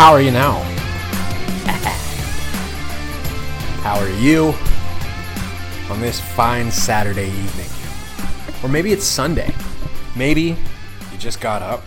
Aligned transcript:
how 0.00 0.12
are 0.14 0.22
you 0.22 0.30
now? 0.30 0.52
how 3.82 3.98
are 3.98 4.08
you 4.12 4.54
on 5.90 6.00
this 6.00 6.18
fine 6.18 6.70
Saturday 6.70 7.28
evening? 7.28 7.68
Or 8.62 8.70
maybe 8.70 8.92
it's 8.92 9.04
Sunday. 9.04 9.54
Maybe 10.16 10.56
you 11.12 11.18
just 11.18 11.38
got 11.42 11.60
up, 11.60 11.82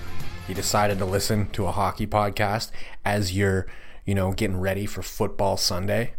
you 0.47 0.53
decided 0.53 0.99
to 0.99 1.05
listen 1.05 1.49
to 1.53 1.65
a 1.65 1.71
hockey 1.71 2.05
podcast 2.05 2.69
as 3.03 3.35
you're, 3.35 3.65
you 4.05 4.13
know, 4.13 4.31
getting 4.31 4.59
ready 4.59 4.85
for 4.85 5.01
football 5.01 5.57
Sunday. 5.57 6.13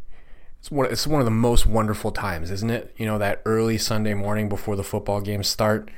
It's 0.59 0.73
one, 0.73 0.91
it's 0.91 1.06
one 1.06 1.20
of 1.20 1.27
the 1.27 1.31
most 1.31 1.65
wonderful 1.65 2.11
times, 2.11 2.51
isn't 2.51 2.70
it? 2.70 2.92
You 2.97 3.06
know, 3.06 3.19
that 3.19 3.41
early 3.45 3.79
Sunday 3.79 4.15
morning 4.15 4.48
before 4.48 4.75
the 4.75 4.83
football 4.83 5.20
games 5.20 5.47
start 5.47 5.92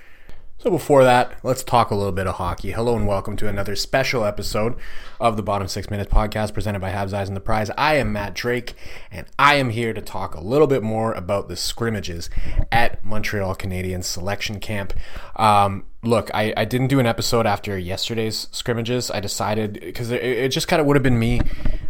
so 0.59 0.71
before 0.71 1.05
that, 1.05 1.39
let's 1.43 1.63
talk 1.63 1.91
a 1.91 1.95
little 1.95 2.13
bit 2.13 2.27
of 2.27 2.37
hockey. 2.37 2.73
Hello 2.73 2.97
and 2.97 3.07
welcome 3.07 3.37
to 3.37 3.49
another 3.49 3.77
special 3.77 4.25
episode 4.25 4.75
of 5.21 5.37
the 5.37 5.43
Bottom 5.43 5.69
Six 5.69 5.91
Minutes 5.91 6.11
podcast 6.11 6.55
presented 6.55 6.81
by 6.81 6.91
Habs 6.91 7.13
Eyes 7.13 7.29
and 7.29 7.37
the 7.37 7.43
Prize. 7.43 7.71
I 7.77 7.97
am 7.97 8.11
Matt 8.11 8.33
Drake, 8.33 8.75
and 9.11 9.27
I 9.39 9.57
am 9.57 9.69
here 9.69 9.93
to 9.93 10.01
talk 10.01 10.35
a 10.35 10.41
little 10.41 10.67
bit 10.67 10.83
more 10.83 11.13
about 11.13 11.49
the 11.49 11.57
scrimmages 11.57 12.31
at 12.73 13.05
Montreal 13.05 13.55
Canadiens 13.55 14.05
selection 14.05 14.59
camp. 14.59 14.95
Um, 15.37 15.85
look, 16.07 16.31
I, 16.33 16.53
I 16.57 16.65
didn't 16.65 16.89
do 16.89 16.99
an 16.99 17.07
episode 17.07 17.47
after 17.47 17.77
yesterday's 17.79 18.49
scrimmages. 18.53 19.11
I 19.11 19.21
decided 19.21 19.75
because 19.75 20.11
it, 20.11 20.23
it 20.23 20.49
just 20.49 20.69
kind 20.69 20.81
of 20.81 20.87
would 20.87 20.97
have 20.97 21.03
been 21.03 21.19
me 21.19 21.41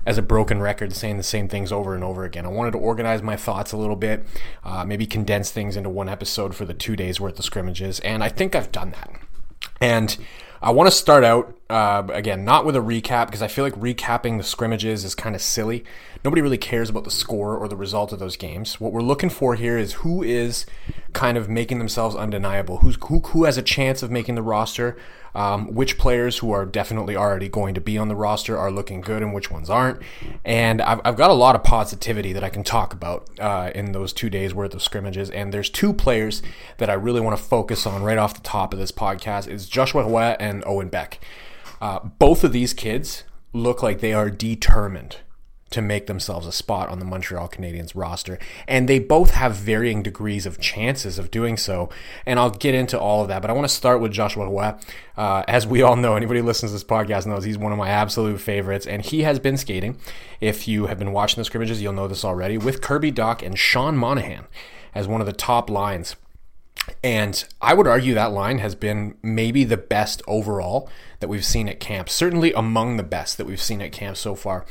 as 0.05 0.19
a 0.19 0.23
broken 0.23 0.61
record 0.61 0.93
saying 0.93 1.17
the 1.17 1.23
same 1.23 1.49
things 1.49 1.71
over 1.73 1.95
and 1.95 2.03
over 2.03 2.25
again. 2.25 2.45
I 2.45 2.49
wanted 2.49 2.73
to 2.73 2.79
organize 2.79 3.23
my 3.23 3.37
thoughts 3.37 3.73
a 3.73 3.77
little 3.77 3.97
bit, 3.97 4.27
uh, 4.65 4.85
maybe 4.85 5.07
condense 5.07 5.51
things 5.51 5.77
into 5.77 5.91
one 5.91 6.09
episode 6.09 6.55
for 6.55 6.65
the 6.65 6.75
two 6.75 6.97
days 6.97 7.21
worth 7.21 7.39
of 7.39 7.45
scrimmages, 7.45 8.01
and 8.01 8.25
I 8.25 8.29
think 8.29 8.55
I've 8.55 8.73
done 8.73 8.93
that. 8.93 9.11
And 9.81 10.17
I 10.63 10.71
want 10.71 10.89
to 10.89 10.97
start 10.97 11.23
out 11.23 11.55
uh, 11.69 12.05
again, 12.13 12.45
not 12.45 12.65
with 12.65 12.77
a 12.77 12.81
recap 12.81 13.27
because 13.27 13.43
I 13.43 13.49
feel 13.49 13.65
like 13.65 13.75
recapping 13.75 14.39
the 14.39 14.45
scrimmages 14.45 15.05
is 15.05 15.15
kind 15.15 15.35
of 15.35 15.43
silly. 15.43 15.85
Nobody 16.27 16.43
really 16.43 16.59
cares 16.59 16.91
about 16.91 17.05
the 17.05 17.11
score 17.13 17.57
or 17.57 17.69
the 17.69 17.77
result 17.77 18.11
of 18.11 18.19
those 18.19 18.37
games. 18.37 18.81
What 18.81 18.93
we're 18.93 19.01
looking 19.01 19.31
for 19.31 19.55
here 19.55 19.79
is 19.79 19.93
who 19.93 20.25
is 20.25 20.67
kind 21.13 21.39
of 21.39 21.49
making 21.49 21.79
themselves 21.79 22.17
undeniable, 22.17 22.79
who's 22.79 22.99
who, 23.01 23.21
who 23.21 23.45
has 23.45 23.57
a 23.57 23.63
chance 23.63 24.03
of 24.03 24.11
making 24.11 24.35
the 24.35 24.43
roster, 24.43 24.97
um, 25.37 25.73
which 25.73 25.99
players 25.99 26.39
who 26.39 26.51
are 26.51 26.67
definitely 26.67 27.15
already 27.15 27.49
going 27.49 27.75
to 27.75 27.81
be 27.81 27.97
on 27.97 28.09
the 28.09 28.17
roster 28.17 28.59
are 28.59 28.73
looking 28.73 29.03
good 29.03 29.23
and 29.23 29.35
which 29.35 29.53
ones 29.53 29.71
aren't. 29.71 30.03
And 30.45 30.83
I've, 30.83 31.01
I've 31.05 31.15
got 31.15 31.31
a 31.31 31.33
lot 31.33 31.55
of 31.55 31.63
positivity 31.63 32.33
that 32.33 32.43
I 32.43 32.49
can 32.49 32.65
talk 32.65 32.93
about 32.93 33.31
uh, 33.39 33.71
in 33.73 33.93
those 33.93 34.13
two 34.13 34.29
days 34.29 34.53
worth 34.53 34.75
of 34.75 34.83
scrimmages. 34.83 35.31
And 35.31 35.55
there's 35.55 35.71
two 35.71 35.93
players 35.93 36.43
that 36.79 36.91
I 36.91 36.95
really 36.95 37.21
want 37.21 37.39
to 37.39 37.43
focus 37.45 37.87
on 37.87 38.03
right 38.03 38.19
off 38.19 38.35
the 38.35 38.41
top 38.41 38.73
of 38.73 38.81
this 38.81 38.91
podcast 38.91 39.47
is 39.47 39.69
Joshua 39.69 40.03
Roy 40.03 40.35
and 40.41 40.65
Owen 40.67 40.89
Beck. 40.89 41.21
Uh, 41.81 42.01
both 42.01 42.43
of 42.43 42.53
these 42.53 42.75
kids 42.75 43.23
look 43.53 43.81
like 43.81 44.01
they 44.01 44.13
are 44.13 44.29
determined 44.29 45.19
to 45.77 45.83
make 45.83 46.07
themselves 46.07 46.47
a 46.47 46.53
spot 46.53 46.89
on 46.89 46.99
the 46.99 47.05
Montreal 47.05 47.49
Canadiens 47.49 47.93
roster. 47.95 48.39
And 48.67 48.89
they 48.89 48.99
both 48.99 49.33
have 49.33 49.55
varying 49.55 50.03
degrees 50.03 50.47
of 50.47 50.59
chances 50.59 51.19
of 51.19 51.31
doing 51.31 51.59
so. 51.59 51.91
And 52.25 52.39
I'll 52.39 52.51
get 52.51 52.75
into 52.75 52.99
all 52.99 53.21
of 53.21 53.29
that. 53.29 53.43
But 53.43 53.51
I 53.51 53.53
want 53.53 53.69
to 53.69 53.75
start 53.75 54.01
with 54.01 54.11
Joshua 54.11 54.49
Roy. 54.49 54.75
Uh, 55.19 55.45
as 55.47 55.67
we 55.67 55.83
all 55.83 55.97
know, 55.97 56.17
anybody 56.17 56.41
who 56.41 56.47
listens 56.47 56.71
to 56.71 56.75
this 56.75 56.85
podcast 56.85 57.27
knows 57.27 57.45
he's 57.45 57.59
one 57.59 57.73
of 57.73 57.79
my 57.79 57.91
absolute 57.91 58.41
favorites. 58.41 58.87
And 58.87 59.05
he 59.05 59.23
has 59.23 59.39
been 59.39 59.59
skating. 59.59 59.99
If 60.41 60.67
you 60.67 60.87
have 60.87 60.99
been 60.99 61.13
watching 61.13 61.41
the 61.41 61.45
scrimmages, 61.45 61.83
you'll 61.83 61.93
know 61.93 62.09
this 62.09 62.25
already, 62.25 62.57
with 62.57 62.81
Kirby 62.81 63.13
Dach 63.13 63.43
and 63.43 63.59
Sean 63.59 63.99
Monahan 63.99 64.47
as 64.95 65.07
one 65.07 65.21
of 65.21 65.27
the 65.27 65.33
top 65.35 65.69
lines. 65.69 66.17
And 67.03 67.45
I 67.61 67.75
would 67.75 67.87
argue 67.87 68.15
that 68.15 68.33
line 68.33 68.59
has 68.59 68.75
been 68.75 69.17
maybe 69.23 69.65
the 69.65 69.77
best 69.77 70.23
overall 70.27 70.89
that 71.21 71.29
we've 71.29 71.45
seen 71.45 71.69
at 71.69 71.81
camp. 71.81 72.09
Certainly 72.09 72.53
among 72.53 72.97
the 72.97 73.03
best 73.03 73.39
that 73.39 73.47
we've 73.47 73.61
seen 73.61 73.81
at 73.83 73.93
camp 73.93 74.17
so 74.17 74.35
far. 74.35 74.65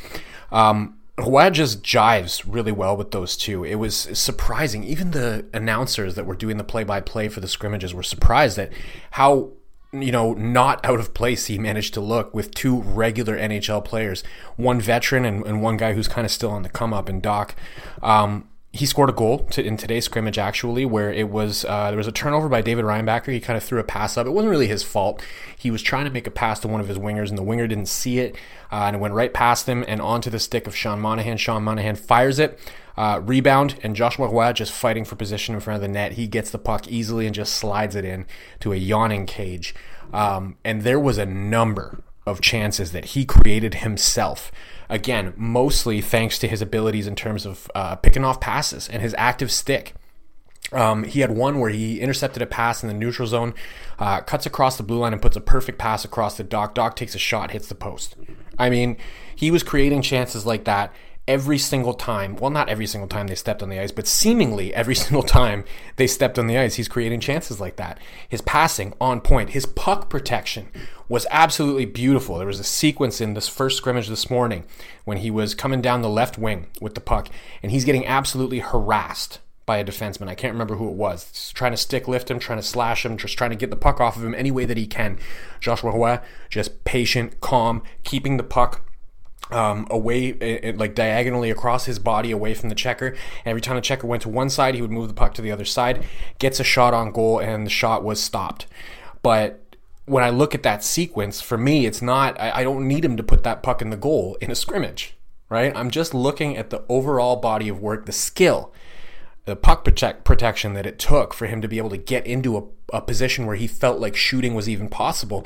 Um, 0.52 0.97
Roy 1.18 1.50
just 1.50 1.81
jives 1.81 2.44
really 2.46 2.74
well 2.74 2.98
with 2.98 3.12
those 3.12 3.38
two. 3.38 3.64
It 3.64 3.76
was 3.76 3.96
surprising. 3.96 4.84
Even 4.84 5.12
the 5.12 5.46
announcers 5.53 6.16
that 6.16 6.26
were 6.26 6.36
doing 6.36 6.58
the 6.58 6.64
play-by-play 6.64 7.30
for 7.30 7.40
the 7.40 7.48
scrimmages 7.48 7.94
were 7.94 8.03
surprised 8.03 8.59
at 8.59 8.72
how 9.12 9.52
you 9.94 10.12
know 10.12 10.34
not 10.34 10.86
out 10.86 11.00
of 11.00 11.14
place 11.14 11.46
he 11.46 11.58
managed 11.58 11.94
to 11.94 12.02
look 12.02 12.34
with 12.34 12.53
two 12.53 12.81
regular 12.81 13.38
NHL 13.38 13.86
players, 13.86 14.24
one 14.58 14.81
veteran 14.81 15.24
and, 15.24 15.46
and 15.46 15.62
one 15.62 15.78
guy 15.78 15.94
who's 15.94 16.09
kind 16.09 16.26
of 16.26 16.31
still 16.31 16.52
on 16.52 16.64
the 16.64 16.70
come 16.70 16.94
up 16.94 17.09
in 17.09 17.22
Dach. 17.22 17.52
Um, 18.03 18.50
he 18.75 18.86
scored 18.86 19.09
a 19.09 19.13
goal 19.13 19.40
to, 19.46 19.63
in 19.63 19.78
today's 19.78 20.03
scrimmage 20.03 20.38
actually 20.38 20.86
where 20.86 21.12
it 21.12 21.30
was 21.30 21.63
uh, 21.63 21.90
there 21.90 21.97
was 21.97 22.08
a 22.08 22.12
turnover 22.12 22.50
by 22.50 22.62
david 22.62 22.84
reinbacher. 22.84 23.31
He 23.31 23.40
kind 23.40 23.56
of 23.56 23.63
threw 23.63 23.80
a 23.80 23.86
pass 23.86 24.18
up. 24.18 24.28
It 24.28 24.31
wasn't 24.31 24.52
really 24.52 24.68
his 24.68 24.84
fault. 24.84 25.24
He 25.58 25.72
was 25.72 25.81
trying 25.81 26.03
to 26.03 26.12
make 26.12 26.28
a 26.28 26.31
pass 26.31 26.59
to 26.59 26.68
one 26.68 26.81
of 26.81 26.90
his 26.90 26.97
wingers 26.97 27.30
and 27.30 27.38
the 27.38 27.44
winger 27.44 27.68
didn't 27.68 27.88
see 27.88 28.19
it 28.19 28.35
uh, 28.72 28.84
and 28.84 28.97
it 28.97 29.00
went 29.00 29.14
right 29.14 29.34
past 29.34 29.68
him 29.69 29.85
and 29.88 30.02
onto 30.02 30.30
the 30.30 30.40
stick 30.40 30.68
of 30.68 30.75
sean 30.75 31.00
monahan. 31.00 31.38
Sean 31.38 31.64
monahan 31.64 31.96
fires 31.96 32.38
it 32.38 32.59
uh, 32.97 33.22
rebound 33.24 33.80
and 33.81 33.96
joshua 33.96 34.28
roy 34.28 34.52
just 34.52 34.74
fighting 34.74 35.06
for 35.06 35.16
position 35.16 35.56
in 35.56 35.62
front 35.62 35.75
of 35.75 35.81
the 35.81 35.88
net. 35.88 36.14
He 36.14 36.28
gets 36.28 36.50
the 36.50 36.59
puck 36.59 36.85
easily 36.90 37.25
and 37.25 37.34
just 37.34 37.53
slides 37.56 37.96
it 37.96 38.03
in 38.03 38.25
to 38.59 38.74
a 38.74 38.78
yawning 38.78 39.25
cage. 39.25 39.74
Um, 40.12 40.58
and 40.66 40.81
there 40.81 41.00
was 41.00 41.18
a 41.18 41.25
number 41.25 42.03
of 42.25 42.41
chances 42.41 42.91
that 42.91 43.06
he 43.06 43.25
created 43.25 43.75
himself 43.75 44.52
Again, 44.90 45.34
mostly 45.36 46.02
thanks 46.02 46.38
to 46.40 46.47
his 46.47 46.62
abilities 46.62 47.08
in 47.08 47.16
terms 47.16 47.46
of 47.46 47.69
uh, 47.74 47.96
picking 47.96 48.24
off 48.24 48.40
passes 48.40 48.88
and 48.88 49.02
his 49.02 49.16
active 49.18 49.52
stick. 49.52 49.96
Um, 50.72 51.03
he 51.03 51.19
had 51.22 51.31
one 51.31 51.59
where 51.59 51.69
he 51.69 52.00
intercepted 52.00 52.41
a 52.41 52.47
pass 52.47 52.84
in 52.84 52.88
the 52.88 52.94
neutral 52.94 53.28
zone, 53.28 53.53
uh, 54.00 54.22
cuts 54.22 54.46
across 54.46 54.78
the 54.78 54.84
blue 54.84 55.00
line, 55.00 55.14
and 55.14 55.22
puts 55.22 55.35
a 55.35 55.41
perfect 55.41 55.78
pass 55.78 56.06
across 56.06 56.38
the 56.38 56.44
Dach. 56.44 56.74
Dach 56.74 56.96
takes 56.96 57.16
a 57.16 57.19
shot, 57.19 57.52
hits 57.52 57.68
the 57.68 57.75
post. 57.75 58.16
I 58.58 58.69
mean, 58.69 58.97
he 59.35 59.52
was 59.52 59.64
creating 59.64 60.02
chances 60.02 60.46
like 60.46 60.66
that 60.66 60.94
every 61.28 61.58
single 61.58 61.94
time. 61.94 62.36
Well, 62.36 62.52
not 62.52 62.69
every 62.69 62.86
single 62.86 63.08
time 63.08 63.28
they 63.28 63.36
stepped 63.36 63.63
on 63.63 63.69
the 63.69 63.80
ice, 63.80 63.91
but 63.91 64.08
seemingly 64.08 64.74
every 64.74 64.96
single 65.06 65.24
time 65.24 65.66
they 65.96 66.08
stepped 66.08 66.38
on 66.38 66.47
the 66.47 66.58
ice, 66.58 66.75
he's 66.75 66.88
creating 66.88 67.19
chances 67.19 67.59
like 67.59 67.75
that. 67.78 68.00
His 68.28 68.41
passing 68.41 68.94
on 69.02 69.22
point, 69.22 69.52
his 69.52 69.66
puck 69.66 70.09
protection 70.09 70.69
was 71.08 71.28
absolutely 71.30 71.85
beautiful. 71.85 72.38
There 72.38 72.47
was 72.47 72.59
a 72.59 72.64
sequence 72.64 73.22
in 73.22 73.34
this 73.34 73.47
first 73.47 73.78
scrimmage 73.78 74.08
this 74.08 74.30
morning 74.30 74.66
when 75.03 75.18
he 75.18 75.31
was 75.31 75.56
coming 75.56 75.81
down 75.81 76.02
the 76.02 76.09
left 76.09 76.38
wing 76.38 76.68
with 76.81 76.96
the 76.96 77.02
puck, 77.02 77.30
and 77.62 77.72
he's 77.72 77.85
getting 77.85 78.06
absolutely 78.06 78.59
harassed 78.59 79.40
by 79.66 79.78
a 79.78 79.85
defenseman. 79.85 80.28
I 80.28 80.35
can't 80.35 80.53
remember 80.53 80.75
who 80.75 80.90
it 80.90 80.96
was. 80.96 81.31
Just 81.31 81.56
trying 81.56 81.72
to 81.72 81.78
stick 81.78 82.08
lift 82.08 82.30
him, 82.30 82.40
trying 82.40 82.59
to 82.59 82.64
slash 82.64 83.06
him, 83.06 83.18
just 83.18 83.38
trying 83.38 83.50
to 83.50 83.56
get 83.56 83.72
the 83.72 83.75
puck 83.75 84.00
off 84.00 84.16
of 84.16 84.24
him 84.24 84.35
any 84.35 84.52
way 84.52 84.66
that 84.66 84.78
he 84.78 84.85
can. 84.85 85.18
Joshua 85.59 85.91
Roy, 85.91 86.19
just 86.50 86.84
patient, 86.84 87.41
calm, 87.41 87.81
keeping 88.03 88.38
the 88.38 88.44
puck 88.44 88.88
um, 89.51 89.88
away, 89.89 90.28
it, 90.28 90.63
it, 90.63 90.78
like 90.78 90.95
diagonally 90.95 91.51
across 91.51 91.85
his 91.85 92.00
body, 92.00 92.31
away 92.31 92.53
from 92.53 92.69
the 92.69 92.75
checker. 92.75 93.07
And 93.07 93.17
every 93.45 93.61
time 93.61 93.75
the 93.75 93.81
checker 93.81 94.07
went 94.07 94.23
to 94.23 94.29
one 94.29 94.50
side, 94.50 94.75
he 94.75 94.81
would 94.81 94.91
move 94.91 95.07
the 95.07 95.13
puck 95.13 95.33
to 95.35 95.41
the 95.41 95.51
other 95.51 95.66
side, 95.66 96.06
gets 96.39 96.59
a 96.59 96.63
shot 96.63 96.94
on 96.94 97.11
goal, 97.11 97.39
and 97.39 97.66
the 97.66 97.72
shot 97.72 98.03
was 98.03 98.22
stopped. 98.22 98.66
But 99.22 99.61
when 100.05 100.23
I 100.23 100.29
look 100.29 100.53
at 100.53 100.63
that 100.63 100.84
sequence, 100.84 101.41
for 101.41 101.57
me, 101.57 101.85
it's 101.85 102.01
not, 102.01 102.39
I, 102.39 102.59
I 102.59 102.63
don't 102.63 102.88
need 102.88 103.03
him 103.03 103.17
to 103.17 103.23
put 103.23 103.44
that 103.44 103.63
puck 103.63 103.81
in 103.81 103.89
the 103.89 103.97
goal 103.97 104.38
in 104.39 104.51
a 104.51 104.55
scrimmage, 104.55 105.16
right? 105.50 105.75
I'm 105.75 105.89
just 105.89 106.13
looking 106.13 106.57
at 106.57 106.69
the 106.69 106.84
overall 106.89 107.38
body 107.38 107.69
of 107.69 107.79
work, 107.79 108.05
the 108.05 108.11
skill, 108.11 108.72
the 109.45 109.55
puck 109.55 109.84
protect, 109.84 110.23
protection 110.23 110.73
that 110.73 110.85
it 110.85 111.00
took 111.00 111.34
for 111.34 111.47
him 111.47 111.61
to 111.61 111.67
be 111.67 111.78
able 111.78 111.89
to 111.89 111.97
get 111.97 112.25
into 112.25 112.57
a, 112.57 112.63
a 112.97 113.01
position 113.01 113.45
where 113.45 113.55
he 113.55 113.67
felt 113.67 113.99
like 113.99 114.16
shooting 114.16 114.53
was 114.53 114.70
even 114.70 114.90
possible 114.90 115.46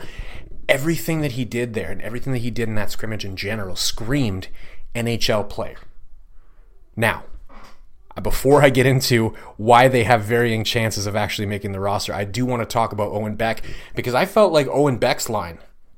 everything 0.70 1.22
that 1.22 1.32
he 1.32 1.44
did 1.44 1.74
there 1.74 1.92
and 1.92 2.02
everything 2.02 2.32
that 2.32 2.40
he 2.40 2.52
did 2.52 2.70
in 2.70 2.76
that 2.76 2.92
scrimmage 2.92 3.26
in 3.26 3.36
general 3.36 3.76
screamed 3.76 4.48
NHL 4.94 5.50
player. 5.50 5.80
Now, 6.96 7.24
before 8.22 8.62
I 8.62 8.70
get 8.70 8.86
into 8.86 9.30
why 9.58 9.88
they 9.88 10.04
have 10.04 10.24
varying 10.24 10.64
chances 10.64 11.08
of 11.08 11.16
actually 11.16 11.48
making 11.48 11.72
the 11.72 11.80
roster, 11.80 12.14
I 12.14 12.24
do 12.24 12.46
want 12.46 12.62
to 12.62 12.66
talk 12.66 12.92
about 12.92 13.12
Owen 13.12 13.36
Beck 13.36 13.64
because 13.96 14.14
I 14.14 14.26
felt 14.26 14.54
like 14.54 14.68
Owen 14.68 14.98
Beck's 14.98 15.28
line 15.28 15.58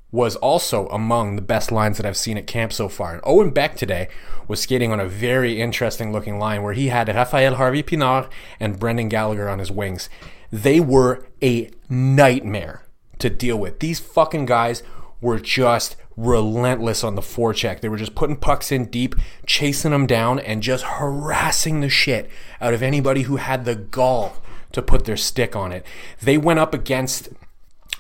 was 0.10 0.36
also 0.38 0.88
among 0.88 1.36
the 1.36 1.42
best 1.42 1.72
lines 1.72 1.98
that 1.98 2.06
I've 2.06 2.18
seen 2.18 2.38
at 2.38 2.48
camp 2.48 2.72
so 2.72 2.88
far. 2.88 3.14
And 3.14 3.22
Owen 3.26 3.50
Beck 3.52 3.76
today 3.76 4.08
was 4.48 4.62
skating 4.62 4.92
on 4.92 5.00
a 5.00 5.08
very 5.08 5.62
interesting 5.62 6.14
looking 6.14 6.40
line 6.40 6.64
where 6.64 6.74
he 6.74 6.88
had 6.88 7.08
Rafael 7.10 7.56
Harvey 7.56 7.84
Pinard 7.84 8.30
and 8.60 8.80
Brendan 8.80 9.10
Gallagher 9.10 9.50
on 9.50 9.60
his 9.60 9.72
wings. 9.72 10.10
They 10.52 10.80
were 10.80 11.26
a 11.42 11.72
nightmare 11.90 12.84
to 13.22 13.30
deal 13.30 13.58
with. 13.58 13.80
These 13.80 14.00
fucking 14.00 14.46
guys 14.46 14.84
were 15.22 15.40
just 15.40 15.96
relentless 16.18 17.04
on 17.04 17.16
the 17.16 17.22
forecheck. 17.22 17.82
They 17.82 17.90
were 17.90 17.98
just 17.98 18.16
putting 18.16 18.36
pucks 18.36 18.72
in 18.72 18.86
deep, 18.86 19.16
chasing 19.46 19.92
them 19.92 20.08
down, 20.08 20.40
and 20.40 20.62
just 20.62 20.84
harassing 20.84 21.82
the 21.82 21.90
shit 21.90 22.30
out 22.60 22.74
of 22.74 22.84
anybody 22.84 23.24
who 23.24 23.38
had 23.38 23.66
the 23.66 23.76
gall 23.76 24.38
to 24.74 24.82
put 24.82 25.06
their 25.06 25.18
stick 25.18 25.56
on 25.56 25.72
it. 25.72 25.86
They 26.22 26.38
went 26.38 26.60
up 26.60 26.74
against 26.74 27.30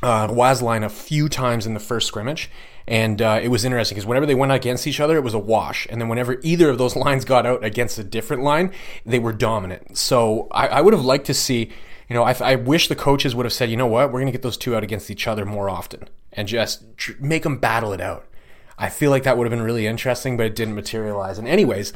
uh, 0.03 0.27
Wasline 0.31 0.83
a 0.83 0.89
few 0.89 1.29
times 1.29 1.65
in 1.65 1.74
the 1.74 1.79
first 1.79 2.07
scrimmage, 2.07 2.50
and 2.88 3.21
uh, 3.21 3.39
it 3.41 3.50
was 3.50 3.63
interesting 3.63 3.95
because 3.95 4.06
whenever 4.06 4.25
they 4.25 4.35
went 4.35 4.51
against 4.51 4.88
each 4.88 5.00
other, 5.00 5.15
it 5.15 5.24
was 5.24 5.33
a 5.33 5.39
wash. 5.39 5.88
And 5.89 6.01
then 6.01 6.09
whenever 6.09 6.39
either 6.41 6.69
of 6.69 6.77
those 6.77 6.95
lines 7.07 7.25
got 7.25 7.45
out 7.45 7.63
against 7.63 8.00
a 8.00 8.03
different 8.03 8.44
line, 8.44 8.71
they 9.06 9.19
were 9.19 9.33
dominant. 9.33 9.97
So 9.97 10.47
I, 10.51 10.67
I 10.67 10.81
would 10.81 10.94
have 10.94 11.06
liked 11.06 11.25
to 11.27 11.33
see 11.33 11.71
you 12.11 12.17
know, 12.17 12.23
I, 12.23 12.35
I 12.41 12.55
wish 12.55 12.89
the 12.89 12.95
coaches 12.97 13.33
would 13.35 13.45
have 13.45 13.53
said, 13.53 13.69
you 13.69 13.77
know 13.77 13.87
what, 13.87 14.07
we're 14.07 14.19
going 14.19 14.25
to 14.25 14.33
get 14.33 14.41
those 14.41 14.57
two 14.57 14.75
out 14.75 14.83
against 14.83 15.09
each 15.09 15.27
other 15.27 15.45
more 15.45 15.69
often 15.69 16.09
and 16.33 16.45
just 16.45 16.83
tr- 16.97 17.13
make 17.21 17.43
them 17.43 17.57
battle 17.57 17.93
it 17.93 18.01
out. 18.01 18.27
I 18.81 18.89
feel 18.89 19.11
like 19.11 19.23
that 19.23 19.37
would 19.37 19.45
have 19.45 19.51
been 19.51 19.61
really 19.61 19.85
interesting, 19.85 20.37
but 20.37 20.47
it 20.47 20.55
didn't 20.55 20.73
materialize. 20.73 21.37
And, 21.37 21.47
anyways, 21.47 21.93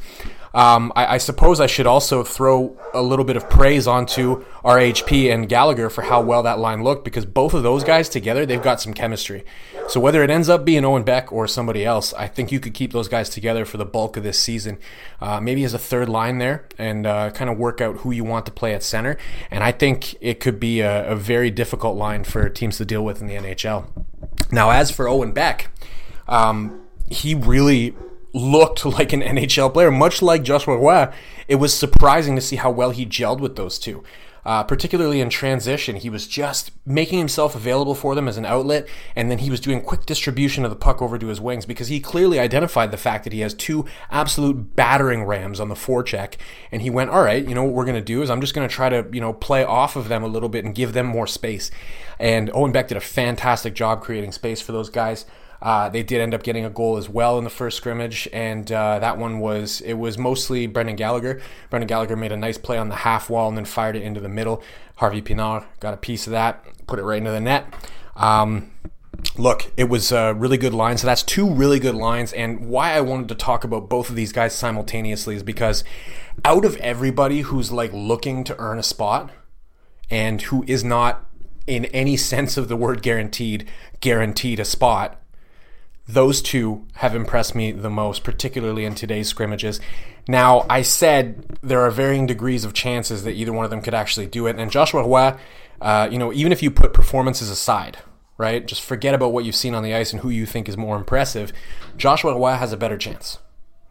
um, 0.54 0.92
I, 0.94 1.14
I, 1.14 1.18
suppose 1.18 1.60
I 1.60 1.66
should 1.66 1.88
also 1.88 2.22
throw 2.22 2.78
a 2.94 3.02
little 3.02 3.24
bit 3.24 3.36
of 3.36 3.50
praise 3.50 3.88
onto 3.88 4.44
RHP 4.64 5.34
and 5.34 5.48
Gallagher 5.48 5.90
for 5.90 6.02
how 6.02 6.22
well 6.22 6.44
that 6.44 6.60
line 6.60 6.84
looked 6.84 7.04
because 7.04 7.26
both 7.26 7.54
of 7.54 7.64
those 7.64 7.82
guys 7.82 8.08
together, 8.08 8.46
they've 8.46 8.62
got 8.62 8.80
some 8.80 8.94
chemistry. 8.94 9.44
So, 9.88 9.98
whether 9.98 10.22
it 10.22 10.30
ends 10.30 10.48
up 10.48 10.64
being 10.64 10.84
Owen 10.84 11.02
Beck 11.02 11.32
or 11.32 11.48
somebody 11.48 11.84
else, 11.84 12.14
I 12.14 12.28
think 12.28 12.52
you 12.52 12.60
could 12.60 12.72
keep 12.72 12.92
those 12.92 13.08
guys 13.08 13.30
together 13.30 13.64
for 13.64 13.78
the 13.78 13.84
bulk 13.84 14.16
of 14.16 14.22
this 14.22 14.38
season. 14.38 14.78
Uh, 15.20 15.40
maybe 15.40 15.64
as 15.64 15.74
a 15.74 15.80
third 15.80 16.08
line 16.08 16.38
there 16.38 16.68
and 16.78 17.04
uh, 17.04 17.30
kind 17.30 17.50
of 17.50 17.58
work 17.58 17.80
out 17.80 17.96
who 17.98 18.12
you 18.12 18.22
want 18.22 18.46
to 18.46 18.52
play 18.52 18.74
at 18.74 18.84
center. 18.84 19.18
And 19.50 19.64
I 19.64 19.72
think 19.72 20.14
it 20.20 20.38
could 20.38 20.60
be 20.60 20.82
a, 20.82 21.10
a 21.10 21.16
very 21.16 21.50
difficult 21.50 21.96
line 21.96 22.22
for 22.22 22.48
teams 22.48 22.76
to 22.76 22.84
deal 22.84 23.04
with 23.04 23.20
in 23.20 23.26
the 23.26 23.34
NHL. 23.34 23.88
Now, 24.52 24.70
as 24.70 24.92
for 24.92 25.08
Owen 25.08 25.32
Beck, 25.32 25.68
um, 26.28 26.82
he 27.10 27.34
really 27.34 27.94
looked 28.32 28.84
like 28.84 29.12
an 29.12 29.22
NHL 29.22 29.72
player, 29.72 29.90
much 29.90 30.22
like 30.22 30.42
Joshua 30.42 30.76
Roy. 30.76 31.12
It 31.48 31.56
was 31.56 31.76
surprising 31.76 32.36
to 32.36 32.42
see 32.42 32.56
how 32.56 32.70
well 32.70 32.90
he 32.90 33.06
gelled 33.06 33.40
with 33.40 33.56
those 33.56 33.78
two. 33.78 34.04
Uh, 34.46 34.62
particularly 34.62 35.20
in 35.20 35.28
transition, 35.28 35.96
he 35.96 36.08
was 36.08 36.28
just 36.28 36.70
making 36.86 37.18
himself 37.18 37.56
available 37.56 37.96
for 37.96 38.14
them 38.14 38.28
as 38.28 38.36
an 38.36 38.46
outlet, 38.46 38.86
and 39.16 39.28
then 39.28 39.38
he 39.38 39.50
was 39.50 39.58
doing 39.58 39.80
quick 39.80 40.06
distribution 40.06 40.64
of 40.64 40.70
the 40.70 40.76
puck 40.76 41.02
over 41.02 41.18
to 41.18 41.26
his 41.26 41.40
wings 41.40 41.66
because 41.66 41.88
he 41.88 41.98
clearly 41.98 42.38
identified 42.38 42.92
the 42.92 42.96
fact 42.96 43.24
that 43.24 43.32
he 43.32 43.40
has 43.40 43.52
two 43.52 43.84
absolute 44.08 44.76
battering 44.76 45.24
rams 45.24 45.58
on 45.58 45.68
the 45.68 45.74
forecheck, 45.74 46.34
and 46.70 46.80
he 46.80 46.90
went, 46.90 47.10
"All 47.10 47.24
right, 47.24 47.44
you 47.44 47.56
know 47.56 47.64
what 47.64 47.72
we're 47.72 47.84
going 47.84 47.96
to 47.96 48.00
do 48.00 48.22
is 48.22 48.30
I'm 48.30 48.40
just 48.40 48.54
going 48.54 48.68
to 48.68 48.72
try 48.72 48.88
to 48.88 49.04
you 49.10 49.20
know 49.20 49.32
play 49.32 49.64
off 49.64 49.96
of 49.96 50.06
them 50.06 50.22
a 50.22 50.28
little 50.28 50.48
bit 50.48 50.64
and 50.64 50.76
give 50.76 50.92
them 50.92 51.06
more 51.06 51.26
space." 51.26 51.72
And 52.20 52.48
Owen 52.54 52.70
Beck 52.70 52.86
did 52.86 52.96
a 52.96 53.00
fantastic 53.00 53.74
job 53.74 54.00
creating 54.00 54.30
space 54.30 54.60
for 54.60 54.70
those 54.70 54.90
guys. 54.90 55.26
Uh, 55.60 55.88
they 55.88 56.02
did 56.02 56.20
end 56.20 56.34
up 56.34 56.42
getting 56.42 56.64
a 56.64 56.70
goal 56.70 56.96
as 56.96 57.08
well 57.08 57.38
in 57.38 57.44
the 57.44 57.50
first 57.50 57.76
scrimmage, 57.76 58.28
and 58.32 58.70
uh, 58.70 58.98
that 58.98 59.18
one 59.18 59.38
was 59.40 59.80
it 59.80 59.94
was 59.94 60.18
mostly 60.18 60.66
Brendan 60.66 60.96
Gallagher. 60.96 61.40
Brendan 61.70 61.88
Gallagher 61.88 62.16
made 62.16 62.32
a 62.32 62.36
nice 62.36 62.58
play 62.58 62.78
on 62.78 62.88
the 62.88 62.96
half 62.96 63.30
wall 63.30 63.48
and 63.48 63.56
then 63.56 63.64
fired 63.64 63.96
it 63.96 64.02
into 64.02 64.20
the 64.20 64.28
middle. 64.28 64.62
Harvey 64.96 65.22
Pinard 65.22 65.64
got 65.80 65.94
a 65.94 65.98
piece 65.98 66.26
of 66.26 66.32
that, 66.32 66.64
put 66.86 66.98
it 66.98 67.02
right 67.02 67.18
into 67.18 67.30
the 67.30 67.40
net. 67.40 67.66
Um, 68.16 68.70
look, 69.36 69.72
it 69.76 69.84
was 69.84 70.12
a 70.12 70.34
really 70.34 70.56
good 70.56 70.74
line. 70.74 70.98
So 70.98 71.06
that's 71.06 71.22
two 71.22 71.48
really 71.48 71.78
good 71.78 71.94
lines. 71.94 72.32
And 72.32 72.68
why 72.68 72.92
I 72.92 73.00
wanted 73.00 73.28
to 73.28 73.34
talk 73.34 73.64
about 73.64 73.88
both 73.88 74.10
of 74.10 74.16
these 74.16 74.32
guys 74.32 74.54
simultaneously 74.54 75.36
is 75.36 75.42
because 75.42 75.84
out 76.44 76.64
of 76.64 76.76
everybody 76.76 77.42
who's 77.42 77.72
like 77.72 77.92
looking 77.92 78.44
to 78.44 78.58
earn 78.58 78.78
a 78.78 78.82
spot 78.82 79.30
and 80.10 80.42
who 80.42 80.64
is 80.66 80.84
not 80.84 81.26
in 81.66 81.86
any 81.86 82.16
sense 82.16 82.56
of 82.56 82.68
the 82.68 82.76
word 82.76 83.02
guaranteed 83.02 83.68
guaranteed 84.00 84.60
a 84.60 84.64
spot 84.64 85.20
those 86.08 86.40
two 86.40 86.86
have 86.94 87.14
impressed 87.14 87.54
me 87.54 87.72
the 87.72 87.90
most, 87.90 88.22
particularly 88.22 88.84
in 88.84 88.94
today's 88.94 89.28
scrimmages. 89.28 89.80
Now, 90.28 90.64
I 90.68 90.82
said 90.82 91.58
there 91.62 91.80
are 91.80 91.90
varying 91.90 92.26
degrees 92.26 92.64
of 92.64 92.74
chances 92.74 93.24
that 93.24 93.32
either 93.32 93.52
one 93.52 93.64
of 93.64 93.70
them 93.70 93.82
could 93.82 93.94
actually 93.94 94.26
do 94.26 94.46
it. 94.46 94.56
And 94.56 94.70
Joshua 94.70 95.02
Roy, 95.02 95.36
uh, 95.80 96.08
you 96.10 96.18
know, 96.18 96.32
even 96.32 96.52
if 96.52 96.62
you 96.62 96.70
put 96.70 96.92
performances 96.92 97.50
aside, 97.50 97.98
right, 98.38 98.66
just 98.66 98.82
forget 98.82 99.14
about 99.14 99.32
what 99.32 99.44
you've 99.44 99.56
seen 99.56 99.74
on 99.74 99.82
the 99.82 99.94
ice 99.94 100.12
and 100.12 100.22
who 100.22 100.30
you 100.30 100.46
think 100.46 100.68
is 100.68 100.76
more 100.76 100.96
impressive, 100.96 101.52
Joshua 101.96 102.34
Roy 102.34 102.52
has 102.52 102.72
a 102.72 102.76
better 102.76 102.98
chance. 102.98 103.38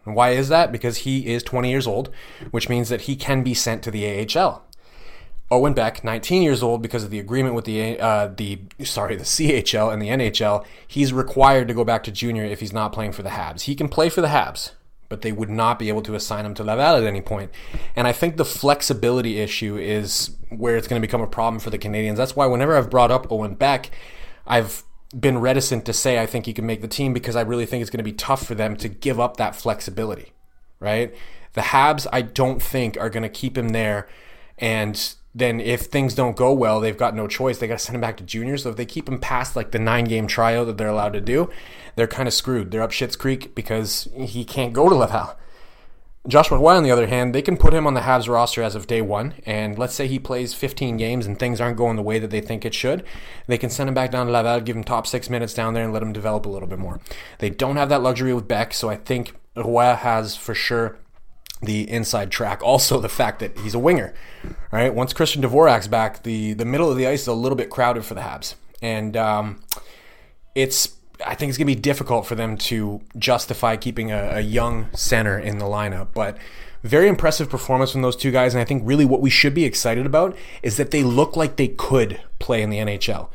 And 0.06 0.16
why 0.16 0.32
is 0.32 0.50
that? 0.50 0.72
Because 0.72 0.98
he 0.98 1.28
is 1.28 1.44
20 1.44 1.70
years 1.70 1.88
old, 1.88 2.12
which 2.52 2.70
means 2.70 2.90
that 2.90 3.02
he 3.02 3.16
can 3.16 3.44
be 3.44 3.54
sent 3.54 3.84
to 3.84 3.92
the 3.92 4.06
AHL. 4.06 4.64
Owen 5.52 5.74
Beck, 5.74 6.04
19 6.04 6.42
years 6.42 6.64
old, 6.64 6.82
because 6.82 7.04
of 7.04 7.12
the 7.12 7.20
agreement 7.20 7.54
with 7.54 7.66
the 7.66 8.00
uh, 8.00 8.28
the 8.36 8.60
sorry 8.84 9.16
the 9.16 9.24
CHL 9.24 9.94
and 9.94 10.02
the 10.02 10.08
NHL, 10.08 10.66
he's 10.88 11.14
required 11.14 11.68
to 11.68 11.74
go 11.74 11.84
back 11.84 12.04
to 12.04 12.12
junior 12.12 12.44
if 12.44 12.60
he's 12.60 12.74
not 12.74 12.92
playing 12.92 13.12
for 13.12 13.22
the 13.22 13.30
Habs. 13.30 13.62
He 13.62 13.76
can 13.76 13.88
play 13.88 14.10
for 14.10 14.22
the 14.22 14.30
Habs, 14.30 14.72
but 15.08 15.22
they 15.22 15.32
would 15.32 15.52
not 15.52 15.78
be 15.78 15.88
able 15.90 16.02
to 16.04 16.16
assign 16.16 16.48
him 16.48 16.56
to 16.56 16.64
Laval 16.64 16.96
at 16.96 17.04
any 17.04 17.22
point. 17.22 17.52
And 17.96 18.08
I 18.08 18.12
think 18.12 18.38
the 18.38 18.46
flexibility 18.46 19.40
issue 19.40 19.78
is 19.78 20.36
where 20.50 20.78
it's 20.78 20.88
going 20.88 21.00
to 21.00 21.08
become 21.08 21.22
a 21.22 21.28
problem 21.28 21.60
for 21.60 21.70
the 21.70 21.78
Canadiens. 21.78 22.18
That's 22.18 22.36
why 22.36 22.48
whenever 22.48 22.76
I've 22.76 22.90
brought 22.90 23.12
up 23.12 23.32
Owen 23.32 23.54
Beck, 23.54 23.92
I've 24.48 24.84
been 25.18 25.38
reticent 25.38 25.86
to 25.86 25.94
say 25.94 26.20
I 26.20 26.26
think 26.26 26.48
he 26.48 26.54
can 26.54 26.66
make 26.66 26.82
the 26.82 26.88
team 26.88 27.14
because 27.14 27.36
I 27.36 27.42
really 27.42 27.68
think 27.68 27.82
it's 27.82 27.92
going 27.92 28.00
to 28.00 28.04
be 28.04 28.14
tough 28.14 28.46
for 28.46 28.56
them 28.56 28.76
to 28.78 28.90
give 28.90 29.20
up 29.20 29.38
that 29.38 29.56
flexibility. 29.56 30.34
Right? 30.80 31.16
The 31.54 31.62
Habs, 31.62 32.08
I 32.12 32.24
don't 32.24 32.62
think 32.62 32.98
are 32.98 33.12
going 33.12 33.24
to 33.24 33.30
keep 33.30 33.56
him 33.56 33.70
there 33.70 34.08
and 34.58 35.16
then 35.36 35.60
if 35.60 35.82
things 35.82 36.16
don't 36.16 36.38
go 36.38 36.54
well, 36.54 36.80
they've 36.80 36.98
got 36.98 37.14
no 37.14 37.28
choice. 37.28 37.58
They 37.58 37.68
got 37.68 37.80
to 37.80 37.84
send 37.84 37.96
him 37.96 38.02
back 38.02 38.16
to 38.18 38.24
junior. 38.24 38.58
So 38.58 38.70
if 38.70 38.78
they 38.78 38.86
keep 38.86 39.10
him 39.10 39.20
past 39.20 39.56
like 39.56 39.72
the 39.72 39.80
nine 39.80 40.06
game 40.06 40.28
tryout 40.28 40.66
that 40.68 40.78
they're 40.78 40.88
allowed 40.88 41.14
to 41.14 41.22
do, 41.22 41.50
they're 41.98 42.08
kind 42.08 42.28
of 42.28 42.34
screwed. 42.34 42.72
They're 42.72 42.82
up 42.82 42.94
Shit's 42.94 43.18
Creek 43.18 43.54
because 43.54 44.08
he 44.16 44.46
can't 44.46 44.72
go 44.72 44.88
to 44.88 44.96
Laval. 44.96 45.38
Joshua 46.28 46.58
Roy, 46.58 46.76
on 46.76 46.84
the 46.84 46.90
other 46.90 47.06
hand, 47.06 47.36
they 47.36 47.44
can 47.44 47.56
put 47.56 47.74
him 47.74 47.86
on 47.86 47.94
the 47.94 48.02
Habs 48.02 48.28
roster 48.28 48.64
as 48.64 48.74
of 48.74 48.88
day 48.88 49.00
one, 49.00 49.36
and 49.46 49.78
let's 49.78 49.94
say 49.94 50.08
he 50.08 50.18
plays 50.18 50.56
15 50.56 50.98
games 50.98 51.28
and 51.28 51.38
things 51.38 51.62
aren't 51.62 51.78
going 51.78 51.98
the 51.98 52.02
way 52.02 52.18
that 52.18 52.32
they 52.32 52.42
think 52.42 52.66
it 52.66 52.74
should, 52.74 53.04
they 53.46 53.60
can 53.60 53.70
send 53.70 53.90
him 53.90 53.94
back 53.94 54.10
down 54.10 54.26
to 54.26 54.32
Laval, 54.32 54.62
give 54.62 54.76
him 54.76 54.84
top 54.84 55.06
six 55.06 55.30
minutes 55.30 55.54
down 55.54 55.76
there, 55.76 55.84
and 55.84 55.94
let 55.94 56.02
him 56.02 56.14
develop 56.14 56.48
a 56.48 56.50
little 56.50 56.68
bit 56.68 56.80
more. 56.80 57.00
They 57.38 57.52
don't 57.52 57.76
have 57.76 57.90
that 57.90 58.02
luxury 58.02 58.34
with 58.34 58.48
Beck, 58.48 58.74
so 58.74 58.90
I 58.90 58.96
think 58.96 59.36
Roy 59.56 59.94
has 59.94 60.36
for 60.36 60.56
sure 60.56 60.98
the 61.66 61.90
inside 61.90 62.32
track. 62.32 62.62
Also, 62.64 63.00
the 63.00 63.10
fact 63.10 63.40
that 63.40 63.58
he's 63.60 63.74
a 63.74 63.80
winger, 63.80 64.14
right? 64.72 64.94
Once 64.94 65.14
Christian 65.14 65.42
Dvorak's 65.42 65.88
back, 65.88 66.24
the 66.24 66.54
the 66.54 66.66
middle 66.66 66.90
of 66.90 66.98
the 66.98 67.08
ice 67.08 67.24
is 67.24 67.28
a 67.28 67.34
little 67.34 67.56
bit 67.56 67.70
crowded 67.70 68.06
for 68.06 68.14
the 68.14 68.22
Habs, 68.22 68.56
and 68.82 69.16
um, 69.18 69.62
it's 70.54 70.96
I 71.26 71.36
think 71.36 71.50
it's 71.50 71.58
gonna 71.58 71.66
be 71.66 71.76
difficult 71.76 72.26
for 72.26 72.36
them 72.36 72.58
to 72.58 73.02
justify 73.18 73.76
keeping 73.78 74.12
a, 74.12 74.38
a 74.38 74.42
young 74.42 74.88
center 74.94 75.38
in 75.40 75.60
the 75.60 75.66
lineup, 75.66 76.10
but. 76.14 76.38
Very 76.84 77.08
impressive 77.08 77.50
performance 77.50 77.92
from 77.92 78.04
those 78.04 78.16
two 78.16 78.30
guys, 78.30 78.54
and 78.54 78.62
I 78.62 78.64
think 78.64 78.84
really 78.86 79.06
what 79.06 79.20
we 79.20 79.32
should 79.32 79.56
be 79.56 79.66
excited 79.66 80.06
about 80.06 80.38
is 80.62 80.78
that 80.78 80.92
they 80.92 81.02
look 81.02 81.36
like 81.36 81.56
they 81.56 81.70
could 81.70 82.22
play 82.38 82.62
in 82.62 82.70
the 82.70 82.78
NHL. 82.78 83.30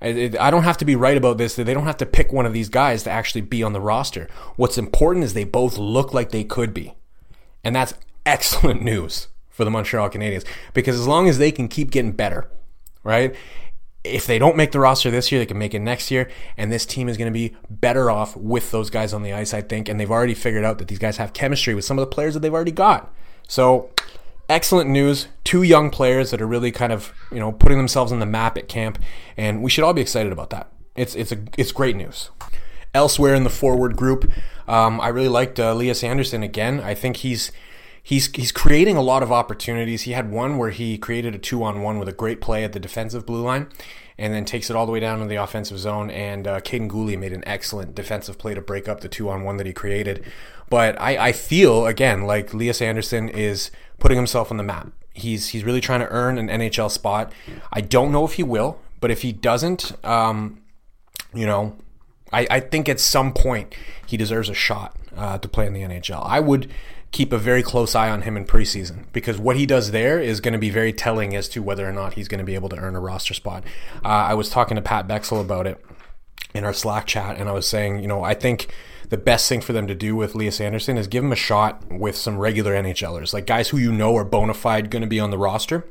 I 0.00 0.50
don't 0.50 0.62
have 0.62 0.78
to 0.78 0.84
be 0.84 0.94
right 0.94 1.16
about 1.16 1.38
this. 1.38 1.56
That 1.56 1.64
They 1.64 1.74
don't 1.74 1.86
have 1.86 1.96
to 1.98 2.06
pick 2.06 2.32
one 2.32 2.46
of 2.46 2.52
these 2.52 2.68
guys 2.68 3.02
to 3.02 3.10
actually 3.10 3.40
be 3.40 3.62
on 3.62 3.72
the 3.72 3.80
roster. 3.80 4.28
What's 4.56 4.78
important 4.78 5.24
is 5.24 5.34
they 5.34 5.44
both 5.44 5.76
look 5.76 6.14
like 6.14 6.30
they 6.30 6.44
could 6.44 6.72
be. 6.72 6.94
And 7.64 7.74
that's 7.74 7.94
excellent 8.26 8.82
news 8.82 9.28
for 9.48 9.64
the 9.64 9.70
Montreal 9.70 10.08
Canadiens 10.10 10.44
because 10.72 10.98
as 10.98 11.06
long 11.06 11.28
as 11.28 11.38
they 11.38 11.50
can 11.50 11.66
keep 11.66 11.90
getting 11.90 12.12
better, 12.12 12.48
right? 13.02 13.34
If 14.04 14.26
they 14.26 14.38
don't 14.38 14.56
make 14.56 14.70
the 14.70 14.78
roster 14.78 15.10
this 15.10 15.32
year, 15.32 15.40
they 15.40 15.46
can 15.46 15.58
make 15.58 15.74
it 15.74 15.80
next 15.80 16.10
year. 16.10 16.30
And 16.56 16.70
this 16.70 16.86
team 16.86 17.08
is 17.08 17.16
going 17.16 17.30
to 17.30 17.36
be 17.36 17.56
better 17.68 18.10
off 18.10 18.36
with 18.36 18.70
those 18.70 18.90
guys 18.90 19.12
on 19.12 19.22
the 19.22 19.32
ice, 19.32 19.52
I 19.52 19.60
think. 19.60 19.88
And 19.88 19.98
they've 19.98 20.10
already 20.10 20.34
figured 20.34 20.64
out 20.64 20.78
that 20.78 20.88
these 20.88 21.00
guys 21.00 21.16
have 21.16 21.32
chemistry 21.32 21.74
with 21.74 21.84
some 21.84 21.98
of 21.98 22.02
the 22.02 22.14
players 22.14 22.34
that 22.34 22.40
they've 22.40 22.54
already 22.54 22.70
got. 22.70 23.12
So, 23.48 23.90
excellent 24.48 24.88
news. 24.88 25.26
Two 25.42 25.64
young 25.64 25.90
players 25.90 26.30
that 26.30 26.40
are 26.40 26.46
really 26.46 26.70
kind 26.70 26.92
of, 26.92 27.12
you 27.32 27.40
know, 27.40 27.50
putting 27.50 27.76
themselves 27.76 28.12
on 28.12 28.20
the 28.20 28.26
map 28.26 28.56
at 28.56 28.68
camp. 28.68 29.02
And 29.36 29.62
we 29.62 29.70
should 29.70 29.82
all 29.82 29.92
be 29.92 30.00
excited 30.00 30.32
about 30.32 30.50
that. 30.50 30.70
It's, 30.94 31.16
it's, 31.16 31.32
a, 31.32 31.38
it's 31.56 31.72
great 31.72 31.96
news. 31.96 32.30
Elsewhere 32.98 33.36
in 33.36 33.44
the 33.44 33.50
forward 33.50 33.96
group, 33.96 34.28
um, 34.66 35.00
I 35.00 35.06
really 35.06 35.28
liked 35.28 35.60
uh, 35.60 35.72
Lias 35.72 36.02
Andersson 36.02 36.42
again. 36.42 36.80
I 36.80 36.94
think 36.94 37.18
he's 37.18 37.52
he's 38.02 38.26
he's 38.34 38.50
creating 38.50 38.96
a 38.96 39.02
lot 39.02 39.22
of 39.22 39.30
opportunities. 39.30 40.02
He 40.02 40.10
had 40.10 40.32
one 40.32 40.58
where 40.58 40.70
he 40.70 40.98
created 40.98 41.32
a 41.32 41.38
two 41.38 41.62
on 41.62 41.80
one 41.80 42.00
with 42.00 42.08
a 42.08 42.12
great 42.12 42.40
play 42.40 42.64
at 42.64 42.72
the 42.72 42.80
defensive 42.80 43.24
blue 43.24 43.42
line, 43.42 43.68
and 44.18 44.34
then 44.34 44.44
takes 44.44 44.68
it 44.68 44.74
all 44.74 44.84
the 44.84 44.90
way 44.90 44.98
down 44.98 45.20
to 45.20 45.26
the 45.26 45.36
offensive 45.36 45.78
zone. 45.78 46.10
And 46.10 46.48
uh, 46.48 46.60
Kaiden 46.60 46.90
Guhle 46.90 47.16
made 47.16 47.32
an 47.32 47.44
excellent 47.46 47.94
defensive 47.94 48.36
play 48.36 48.52
to 48.54 48.60
break 48.60 48.88
up 48.88 49.00
the 49.00 49.08
two 49.08 49.30
on 49.30 49.44
one 49.44 49.58
that 49.58 49.66
he 49.66 49.72
created. 49.72 50.24
But 50.68 51.00
I, 51.00 51.28
I 51.28 51.32
feel 51.32 51.86
again 51.86 52.22
like 52.22 52.52
Lias 52.52 52.82
Andersson 52.82 53.28
is 53.28 53.70
putting 54.00 54.16
himself 54.16 54.50
on 54.50 54.56
the 54.56 54.64
map. 54.64 54.90
He's 55.14 55.50
he's 55.50 55.62
really 55.62 55.80
trying 55.80 56.00
to 56.00 56.08
earn 56.08 56.36
an 56.36 56.48
NHL 56.48 56.90
spot. 56.90 57.32
I 57.72 57.80
don't 57.80 58.10
know 58.10 58.24
if 58.24 58.32
he 58.32 58.42
will, 58.42 58.80
but 59.00 59.12
if 59.12 59.22
he 59.22 59.30
doesn't, 59.30 60.04
um, 60.04 60.62
you 61.32 61.46
know, 61.46 61.76
I, 62.32 62.46
I 62.50 62.60
think 62.60 62.88
at 62.88 63.00
some 63.00 63.32
point 63.32 63.74
he 64.06 64.16
deserves 64.16 64.48
a 64.48 64.54
shot 64.54 64.96
uh, 65.16 65.38
to 65.38 65.48
play 65.48 65.66
in 65.66 65.72
the 65.72 65.82
NHL. 65.82 66.24
I 66.24 66.40
would 66.40 66.70
keep 67.10 67.32
a 67.32 67.38
very 67.38 67.62
close 67.62 67.94
eye 67.94 68.10
on 68.10 68.22
him 68.22 68.36
in 68.36 68.44
preseason 68.44 69.04
because 69.12 69.38
what 69.38 69.56
he 69.56 69.64
does 69.64 69.92
there 69.92 70.20
is 70.20 70.40
going 70.40 70.52
to 70.52 70.58
be 70.58 70.70
very 70.70 70.92
telling 70.92 71.34
as 71.34 71.48
to 71.48 71.62
whether 71.62 71.88
or 71.88 71.92
not 71.92 72.14
he's 72.14 72.28
going 72.28 72.38
to 72.38 72.44
be 72.44 72.54
able 72.54 72.68
to 72.68 72.76
earn 72.76 72.94
a 72.94 73.00
roster 73.00 73.34
spot. 73.34 73.64
Uh, 74.04 74.08
I 74.08 74.34
was 74.34 74.50
talking 74.50 74.74
to 74.76 74.82
Pat 74.82 75.08
Bexell 75.08 75.40
about 75.40 75.66
it 75.66 75.82
in 76.54 76.64
our 76.64 76.72
Slack 76.72 77.06
chat, 77.06 77.38
and 77.38 77.48
I 77.48 77.52
was 77.52 77.66
saying, 77.66 78.00
you 78.00 78.08
know, 78.08 78.22
I 78.22 78.34
think 78.34 78.68
the 79.08 79.16
best 79.16 79.48
thing 79.48 79.60
for 79.60 79.72
them 79.72 79.86
to 79.86 79.94
do 79.94 80.16
with 80.16 80.34
Lias 80.34 80.60
Andersson 80.60 80.98
is 80.98 81.06
give 81.06 81.24
him 81.24 81.32
a 81.32 81.36
shot 81.36 81.82
with 81.90 82.16
some 82.16 82.36
regular 82.36 82.72
NHLers, 82.74 83.32
like 83.32 83.46
guys 83.46 83.70
who 83.70 83.78
you 83.78 83.90
know 83.90 84.14
are 84.16 84.24
bona 84.24 84.54
fide 84.54 84.90
going 84.90 85.02
to 85.02 85.08
be 85.08 85.20
on 85.20 85.30
the 85.30 85.38
roster 85.38 85.84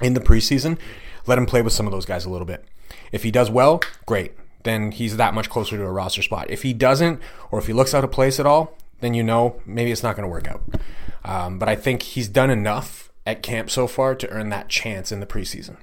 in 0.00 0.14
the 0.14 0.20
preseason. 0.20 0.78
Let 1.26 1.38
him 1.38 1.46
play 1.46 1.62
with 1.62 1.72
some 1.72 1.86
of 1.86 1.92
those 1.92 2.06
guys 2.06 2.24
a 2.24 2.30
little 2.30 2.46
bit. 2.46 2.64
If 3.12 3.22
he 3.22 3.30
does 3.30 3.50
well, 3.50 3.80
great 4.06 4.32
then 4.62 4.92
he's 4.92 5.16
that 5.16 5.34
much 5.34 5.48
closer 5.48 5.76
to 5.76 5.84
a 5.84 5.90
roster 5.90 6.22
spot. 6.22 6.50
If 6.50 6.62
he 6.62 6.72
doesn't, 6.72 7.20
or 7.50 7.58
if 7.58 7.66
he 7.66 7.72
looks 7.72 7.94
out 7.94 8.04
of 8.04 8.10
place 8.10 8.38
at 8.38 8.46
all, 8.46 8.76
then 9.00 9.14
you 9.14 9.22
know 9.22 9.60
maybe 9.66 9.90
it's 9.90 10.02
not 10.02 10.16
going 10.16 10.24
to 10.24 10.30
work 10.30 10.48
out. 10.48 10.62
Um, 11.24 11.58
but 11.58 11.68
I 11.68 11.76
think 11.76 12.02
he's 12.02 12.28
done 12.28 12.50
enough 12.50 13.10
at 13.26 13.42
camp 13.42 13.70
so 13.70 13.86
far 13.86 14.14
to 14.14 14.28
earn 14.30 14.48
that 14.50 14.68
chance 14.68 15.12
in 15.12 15.20
the 15.20 15.26
preseason. 15.26 15.76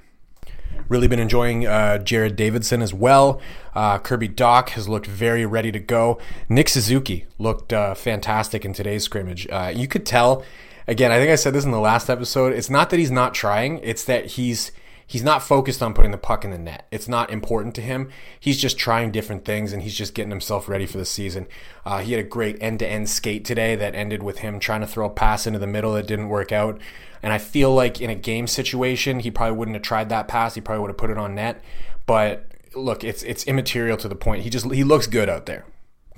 Really 0.89 1.07
been 1.07 1.19
enjoying 1.19 1.65
uh, 1.67 1.97
Jared 1.97 2.35
Davidson 2.35 2.81
as 2.81 2.93
well. 2.93 3.41
Uh, 3.75 3.97
Kirby 3.99 4.29
Dach 4.29 4.69
has 4.69 4.87
looked 4.87 5.05
very 5.05 5.45
ready 5.45 5.71
to 5.71 5.79
go. 5.79 6.19
Nick 6.47 6.69
Suzuki 6.69 7.25
looked 7.37 7.73
uh, 7.73 7.93
fantastic 7.93 8.63
in 8.63 8.73
today's 8.73 9.03
scrimmage. 9.03 9.47
Uh, 9.49 9.71
you 9.75 9.87
could 9.87 10.05
tell, 10.05 10.43
again, 10.87 11.11
I 11.11 11.17
think 11.17 11.31
I 11.31 11.35
said 11.35 11.53
this 11.53 11.65
in 11.65 11.71
the 11.71 11.79
last 11.79 12.09
episode. 12.09 12.53
It's 12.53 12.69
not 12.69 12.89
that 12.89 12.99
he's 12.99 13.11
not 13.11 13.33
trying, 13.33 13.79
it's 13.83 14.03
that 14.05 14.25
he's 14.27 14.71
he's 15.07 15.23
not 15.23 15.41
focused 15.41 15.81
on 15.81 15.93
putting 15.93 16.11
the 16.11 16.17
puck 16.17 16.43
in 16.43 16.51
the 16.51 16.57
net. 16.57 16.85
It's 16.91 17.07
not 17.07 17.31
important 17.31 17.73
to 17.75 17.81
him. 17.81 18.09
He's 18.39 18.57
just 18.57 18.77
trying 18.77 19.11
different 19.11 19.45
things 19.45 19.71
and 19.73 19.81
he's 19.81 19.95
just 19.95 20.13
getting 20.13 20.29
himself 20.29 20.67
ready 20.67 20.85
for 20.85 20.97
the 20.97 21.05
season. 21.05 21.47
Uh, 21.85 21.99
he 21.99 22.11
had 22.11 22.19
a 22.19 22.27
great 22.27 22.61
end 22.61 22.79
to 22.79 22.87
end 22.87 23.09
skate 23.09 23.45
today 23.45 23.75
that 23.75 23.95
ended 23.95 24.21
with 24.21 24.39
him 24.39 24.59
trying 24.59 24.81
to 24.81 24.87
throw 24.87 25.07
a 25.07 25.09
pass 25.09 25.47
into 25.47 25.59
the 25.59 25.65
middle 25.65 25.93
that 25.93 26.05
didn't 26.05 26.29
work 26.29 26.51
out. 26.51 26.79
And 27.23 27.33
I 27.33 27.37
feel 27.37 27.73
like 27.73 28.01
in 28.01 28.09
a 28.09 28.15
game 28.15 28.45
situation, 28.45 29.21
he 29.21 29.31
probably 29.31 29.57
wouldn't 29.57 29.75
have 29.75 29.83
tried 29.83 30.09
that 30.09 30.27
pass. 30.27 30.55
He 30.55 30.61
probably 30.61 30.81
would 30.81 30.91
have 30.91 30.97
put 30.97 31.09
it 31.09 31.17
on 31.17 31.33
net. 31.33 31.63
But 32.05 32.51
look, 32.75 33.03
it's 33.03 33.23
it's 33.23 33.43
immaterial 33.45 33.97
to 33.97 34.07
the 34.07 34.15
point. 34.15 34.43
He 34.43 34.49
just 34.49 34.71
he 34.71 34.83
looks 34.83 35.07
good 35.07 35.29
out 35.29 35.45
there. 35.45 35.65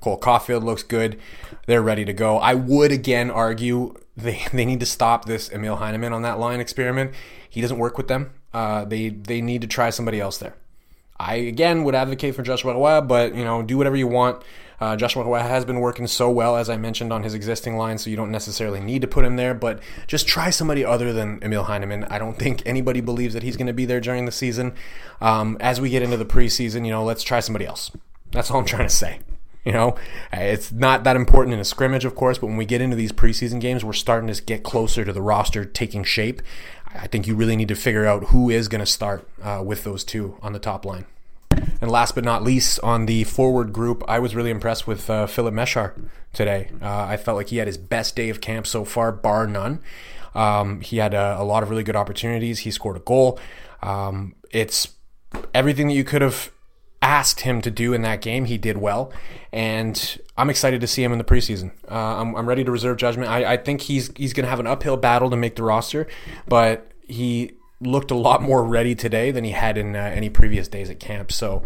Cole 0.02 0.20
Caufield 0.20 0.64
looks 0.64 0.84
good. 0.84 1.20
They're 1.68 1.82
ready 1.82 2.06
to 2.06 2.14
go. 2.14 2.38
I 2.38 2.54
would 2.54 2.92
again 2.92 3.30
argue 3.30 3.96
they, 4.16 4.46
they 4.54 4.66
need 4.66 4.80
to 4.82 4.86
stop 4.86 5.26
this 5.26 5.50
Emil 5.52 5.78
Heineman 5.78 6.14
on 6.14 6.22
that 6.24 6.40
line 6.40 6.60
experiment. 6.60 7.14
He 7.50 7.62
doesn't 7.62 7.78
work 7.78 7.98
with 7.98 8.08
them. 8.08 8.32
Uh, 8.54 8.86
they 8.86 9.10
they 9.10 9.42
need 9.42 9.62
to 9.62 9.68
try 9.68 9.90
somebody 9.90 10.20
else 10.20 10.38
there. 10.38 10.56
I 11.20 11.36
again 11.36 11.84
would 11.84 11.96
advocate 11.96 12.36
for 12.36 12.44
Joshua 12.44 12.74
Roy, 12.74 13.02
but 13.02 13.36
you 13.36 13.44
know, 13.44 13.62
do 13.62 13.78
whatever 13.78 13.96
you 13.96 14.08
want. 14.08 14.44
Uh, 14.82 14.96
Joshua 14.96 15.26
Roy 15.26 15.40
has 15.40 15.66
been 15.66 15.82
working 15.82 16.08
so 16.08 16.30
well, 16.32 16.56
as 16.56 16.70
I 16.70 16.78
mentioned, 16.78 17.12
on 17.12 17.24
his 17.24 17.34
existing 17.34 17.76
line, 17.76 17.98
so 17.98 18.10
you 18.10 18.16
don't 18.16 18.32
necessarily 18.32 18.80
need 18.80 19.02
to 19.02 19.08
put 19.08 19.26
him 19.26 19.36
there. 19.36 19.54
But 19.54 19.82
just 20.08 20.28
try 20.28 20.50
somebody 20.50 20.86
other 20.86 21.12
than 21.12 21.44
Emil 21.44 21.64
Heineman. 21.64 22.06
I 22.06 22.18
don't 22.18 22.38
think 22.40 22.64
anybody 22.66 23.02
believes 23.02 23.34
that 23.34 23.44
he's 23.44 23.58
going 23.58 23.68
to 23.68 23.74
be 23.74 23.86
there 23.86 24.00
during 24.00 24.26
the 24.26 24.32
season. 24.32 24.74
Um, 25.20 25.58
as 25.60 25.82
we 25.82 25.90
get 25.90 26.02
into 26.02 26.16
the 26.16 26.26
preseason, 26.26 26.86
you 26.86 26.92
know, 26.92 27.04
let's 27.04 27.24
try 27.24 27.42
somebody 27.42 27.66
else. 27.66 27.92
That's 28.32 28.50
all 28.50 28.60
I'm 28.60 28.66
trying 28.66 28.88
to 28.88 28.94
say. 28.94 29.20
You 29.66 29.74
know, 29.74 29.96
it's 30.32 30.72
not 30.72 31.04
that 31.04 31.18
important 31.18 31.54
in 31.54 31.60
a 31.60 31.66
scrimmage, 31.66 32.06
of 32.06 32.16
course, 32.16 32.38
but 32.38 32.48
when 32.48 32.56
we 32.56 32.66
get 32.66 32.80
into 32.82 32.96
these 32.96 33.12
preseason 33.12 33.60
games, 33.60 33.84
we're 33.84 33.92
starting 33.92 34.34
to 34.34 34.42
get 34.42 34.64
closer 34.64 35.04
to 35.04 35.12
the 35.12 35.22
roster 35.22 35.66
taking 35.66 36.06
shape. 36.06 36.42
I 36.94 37.08
think 37.08 37.28
you 37.28 37.36
really 37.36 37.56
need 37.56 37.68
to 37.68 37.76
figure 37.76 38.06
out 38.06 38.26
who 38.26 38.50
is 38.50 38.68
going 38.68 38.80
to 38.80 38.86
start 38.86 39.28
uh, 39.42 39.62
with 39.66 39.84
those 39.84 40.04
two 40.04 40.38
on 40.42 40.54
the 40.54 40.60
top 40.60 40.86
line. 40.86 41.06
And 41.82 41.90
last 41.90 42.16
but 42.16 42.24
not 42.24 42.44
least, 42.44 42.80
on 42.82 43.06
the 43.06 43.24
forward 43.24 43.74
group, 43.74 44.04
I 44.08 44.20
was 44.20 44.36
really 44.36 44.50
impressed 44.50 44.88
with 44.88 45.10
uh, 45.10 45.28
Filip 45.28 45.54
Mesar 45.54 45.94
today. 46.34 46.72
Uh, 46.82 47.04
I 47.04 47.18
felt 47.18 47.38
like 47.38 47.48
he 47.48 47.58
had 47.58 47.68
his 47.68 47.78
best 47.78 48.16
day 48.16 48.30
of 48.30 48.42
camp 48.42 48.68
so 48.68 48.86
far, 48.86 49.12
bar 49.12 49.48
none. 49.48 49.80
Um, 50.36 50.82
he 50.82 50.98
had 50.98 51.14
a, 51.14 51.38
a, 51.40 51.44
lot 51.44 51.64
of 51.64 51.70
really 51.70 51.84
good 51.84 51.96
opportunities. 51.96 52.60
He 52.60 52.72
scored 52.72 52.98
a 52.98 53.00
goal. 53.00 53.40
Um, 53.82 54.36
it's 54.52 54.90
everything 55.54 55.88
that 55.88 55.94
you 55.94 56.04
could 56.04 56.22
have 56.22 56.52
asked 57.02 57.42
him 57.42 57.62
to 57.62 57.72
do 57.72 57.94
in 57.94 58.02
that 58.02 58.22
game. 58.22 58.46
He 58.46 58.58
did 58.58 58.78
well, 58.78 59.12
and 59.52 60.20
I'm 60.38 60.50
excited 60.50 60.82
to 60.82 60.88
see 60.88 61.04
him 61.04 61.12
in 61.12 61.18
the 61.18 61.24
preseason. 61.24 61.72
Uh, 61.90 62.22
I'm, 62.22 62.36
I'm, 62.36 62.48
ready 62.48 62.64
to 62.64 62.72
reserve 62.72 62.98
judgment. 62.98 63.30
I, 63.30 63.54
I 63.54 63.58
think 63.58 63.82
he's 63.82 64.12
he's 64.16 64.34
going 64.34 64.44
to 64.44 64.50
have 64.50 64.60
an 64.60 64.68
uphill 64.68 64.98
battle 64.98 65.30
to 65.30 65.38
make 65.38 65.56
the 65.56 65.64
roster, 65.64 66.08
but 66.48 66.92
he 67.08 67.54
looked 67.82 68.12
a 68.12 68.16
lot 68.16 68.42
more 68.42 68.64
ready 68.64 68.94
today 68.94 69.32
than 69.32 69.44
he 69.44 69.52
had 69.52 69.78
in 69.78 69.96
uh, 69.96 70.00
any 70.00 70.30
previous 70.30 70.68
days 70.68 70.90
at 70.90 71.00
camp. 71.00 71.32
So, 71.32 71.64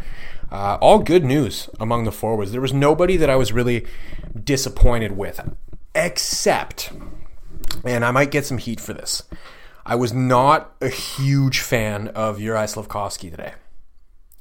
uh, 0.51 0.77
all 0.79 0.99
good 0.99 1.25
news 1.25 1.69
among 1.79 2.03
the 2.03 2.11
forwards. 2.11 2.51
There 2.51 2.61
was 2.61 2.73
nobody 2.73 3.17
that 3.17 3.29
I 3.29 3.35
was 3.35 3.51
really 3.51 3.85
disappointed 4.41 5.13
with, 5.13 5.39
except, 5.95 6.91
and 7.83 8.05
I 8.05 8.11
might 8.11 8.31
get 8.31 8.45
some 8.45 8.59
heat 8.59 8.79
for 8.79 8.93
this. 8.93 9.23
I 9.85 9.95
was 9.95 10.13
not 10.13 10.73
a 10.79 10.87
huge 10.87 11.59
fan 11.59 12.09
of 12.09 12.37
Juraj 12.37 12.75
Slafkovsky 12.75 13.29
today. 13.29 13.53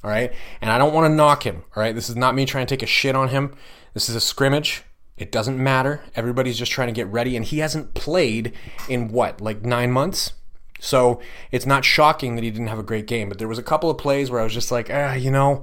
All 0.05 0.11
right. 0.11 0.33
And 0.61 0.71
I 0.71 0.79
don't 0.79 0.93
want 0.93 1.11
to 1.11 1.15
knock 1.15 1.45
him. 1.45 1.63
All 1.77 1.83
right. 1.83 1.95
This 1.95 2.09
is 2.09 2.17
not 2.17 2.35
me 2.35 2.45
trying 2.45 2.67
to 2.67 2.75
take 2.75 2.83
a 2.83 2.87
shit 2.87 3.15
on 3.15 3.29
him. 3.29 3.55
This 3.95 4.09
is 4.09 4.15
a 4.15 4.21
scrimmage. 4.21 4.83
It 5.17 5.31
doesn't 5.31 5.63
matter. 5.63 6.03
Everybody's 6.17 6.59
just 6.59 6.73
trying 6.73 6.89
to 6.89 6.93
get 6.93 7.07
ready. 7.07 7.37
And 7.37 7.45
he 7.45 7.59
hasn't 7.59 7.95
played 7.95 8.53
in 8.89 9.09
what, 9.09 9.41
like 9.41 9.63
nine 9.63 9.93
months? 9.93 10.33
So 10.81 11.21
it's 11.53 11.67
not 11.67 11.85
shocking 11.85 12.35
that 12.35 12.43
he 12.43 12.51
didn't 12.51 12.67
have 12.67 12.79
a 12.79 12.83
great 12.83 13.07
game. 13.07 13.29
But 13.29 13.39
there 13.39 13.47
was 13.47 13.59
a 13.59 13.63
couple 13.63 13.89
of 13.89 13.99
plays 13.99 14.31
where 14.31 14.41
I 14.41 14.45
was 14.45 14.55
just 14.55 14.73
like, 14.73 14.91
ah, 14.91 15.13
you 15.13 15.31
know, 15.31 15.63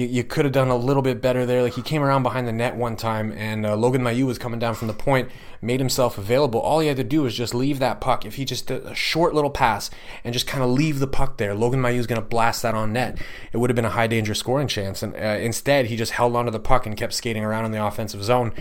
you, 0.00 0.06
you 0.06 0.24
could 0.24 0.46
have 0.46 0.52
done 0.52 0.68
a 0.68 0.76
little 0.76 1.02
bit 1.02 1.20
better 1.20 1.44
there. 1.44 1.62
Like 1.62 1.74
he 1.74 1.82
came 1.82 2.02
around 2.02 2.22
behind 2.22 2.48
the 2.48 2.52
net 2.52 2.74
one 2.74 2.96
time, 2.96 3.32
and 3.32 3.66
uh, 3.66 3.76
Logan 3.76 4.02
Mailloux 4.02 4.24
was 4.24 4.38
coming 4.38 4.58
down 4.58 4.74
from 4.74 4.88
the 4.88 4.94
point, 4.94 5.28
made 5.60 5.78
himself 5.78 6.16
available. 6.16 6.58
All 6.58 6.80
he 6.80 6.88
had 6.88 6.96
to 6.96 7.04
do 7.04 7.22
was 7.22 7.34
just 7.34 7.54
leave 7.54 7.78
that 7.80 8.00
puck. 8.00 8.24
If 8.24 8.36
he 8.36 8.44
just 8.44 8.66
did 8.66 8.84
a 8.86 8.94
short 8.94 9.34
little 9.34 9.50
pass 9.50 9.90
and 10.24 10.32
just 10.32 10.46
kind 10.46 10.64
of 10.64 10.70
leave 10.70 10.98
the 10.98 11.06
puck 11.06 11.36
there, 11.36 11.54
Logan 11.54 11.80
Mailloux 11.80 11.98
is 11.98 12.06
going 12.06 12.20
to 12.20 12.26
blast 12.26 12.62
that 12.62 12.74
on 12.74 12.94
net. 12.94 13.18
It 13.52 13.58
would 13.58 13.68
have 13.68 13.76
been 13.76 13.84
a 13.84 13.90
high 13.90 14.06
danger 14.06 14.34
scoring 14.34 14.68
chance. 14.68 15.02
And 15.02 15.14
uh, 15.14 15.18
instead, 15.18 15.86
he 15.86 15.96
just 15.96 16.12
held 16.12 16.34
onto 16.34 16.50
the 16.50 16.60
puck 16.60 16.86
and 16.86 16.96
kept 16.96 17.12
skating 17.12 17.44
around 17.44 17.66
in 17.66 17.72
the 17.72 17.84
offensive 17.84 18.24
zone, 18.24 18.52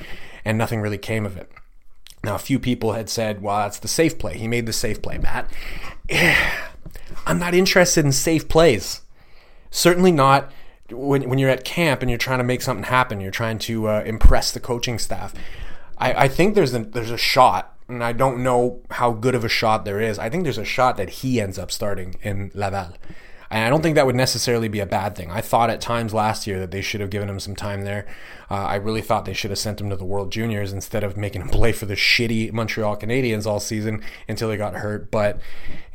and 0.43 0.57
nothing 0.57 0.81
really 0.81 0.97
came 0.97 1.25
of 1.25 1.37
it. 1.37 1.49
Now, 2.21 2.35
a 2.35 2.39
few 2.39 2.59
people 2.59 2.93
had 2.93 3.09
said, 3.09 3.41
well, 3.41 3.59
that's 3.59 3.79
the 3.79 3.87
safe 3.87 4.19
play. 4.19 4.37
He 4.37 4.47
made 4.47 4.65
the 4.65 4.73
safe 4.73 5.01
play, 5.01 5.17
Matt. 5.17 5.49
I'm 7.25 7.39
not 7.39 7.53
interested 7.53 8.03
in 8.03 8.11
safe 8.11 8.49
plays. 8.49 9.01
Certainly 9.71 10.11
not 10.11 10.51
when, 10.91 11.29
when 11.29 11.39
you're 11.39 11.49
at 11.49 11.63
camp 11.63 12.01
and 12.01 12.09
you're 12.09 12.17
trying 12.17 12.39
to 12.39 12.43
make 12.43 12.61
something 12.61 12.85
happen, 12.85 13.21
you're 13.21 13.31
trying 13.31 13.59
to 13.59 13.87
uh, 13.87 14.03
impress 14.05 14.51
the 14.51 14.59
coaching 14.59 14.99
staff. 14.99 15.33
I, 15.97 16.13
I 16.13 16.27
think 16.27 16.55
there's 16.55 16.73
a, 16.73 16.79
there's 16.79 17.11
a 17.11 17.17
shot, 17.17 17.77
and 17.87 18.03
I 18.03 18.13
don't 18.13 18.43
know 18.43 18.81
how 18.91 19.11
good 19.11 19.35
of 19.35 19.43
a 19.43 19.49
shot 19.49 19.85
there 19.85 19.99
is. 19.99 20.17
I 20.19 20.29
think 20.29 20.43
there's 20.43 20.57
a 20.57 20.65
shot 20.65 20.97
that 20.97 21.09
he 21.09 21.41
ends 21.41 21.59
up 21.59 21.71
starting 21.71 22.15
in 22.21 22.51
Laval. 22.53 22.95
And 23.51 23.65
I 23.65 23.69
don't 23.69 23.81
think 23.81 23.95
that 23.95 24.05
would 24.05 24.15
necessarily 24.15 24.67
be 24.67 24.79
a 24.79 24.85
bad 24.85 25.15
thing. 25.15 25.31
I 25.31 25.41
thought 25.41 25.71
at 25.71 25.81
times 25.81 26.13
last 26.13 26.45
year 26.45 26.59
that 26.59 26.69
they 26.69 26.81
should 26.81 27.01
have 27.01 27.09
given 27.09 27.27
him 27.27 27.39
some 27.39 27.55
time 27.55 27.83
there. 27.83 28.05
Uh, 28.51 28.53
I 28.53 28.75
really 28.75 29.01
thought 29.01 29.25
they 29.25 29.33
should 29.33 29.49
have 29.49 29.57
sent 29.57 29.81
him 29.81 29.89
to 29.89 29.95
the 29.95 30.05
World 30.05 30.31
Juniors 30.31 30.71
instead 30.71 31.03
of 31.03 31.17
making 31.17 31.41
him 31.41 31.49
play 31.49 31.71
for 31.71 31.87
the 31.87 31.95
shitty 31.95 32.53
Montreal 32.53 32.97
Canadiens 32.97 33.47
all 33.47 33.59
season 33.59 34.03
until 34.27 34.51
he 34.51 34.57
got 34.57 34.75
hurt. 34.75 35.09
But 35.09 35.39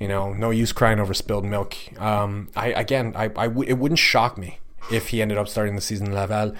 you 0.00 0.08
know, 0.08 0.32
no 0.32 0.50
use 0.50 0.72
crying 0.72 0.98
over 0.98 1.14
spilled 1.14 1.44
milk. 1.44 1.76
Um, 2.00 2.48
I 2.56 2.68
again, 2.68 3.12
I, 3.14 3.24
I 3.36 3.46
w- 3.46 3.68
it 3.68 3.78
wouldn't 3.78 4.00
shock 4.00 4.36
me 4.36 4.58
if 4.90 5.08
he 5.08 5.22
ended 5.22 5.38
up 5.38 5.48
starting 5.48 5.74
the 5.74 5.80
season 5.80 6.08
in 6.08 6.14
Laval. 6.14 6.54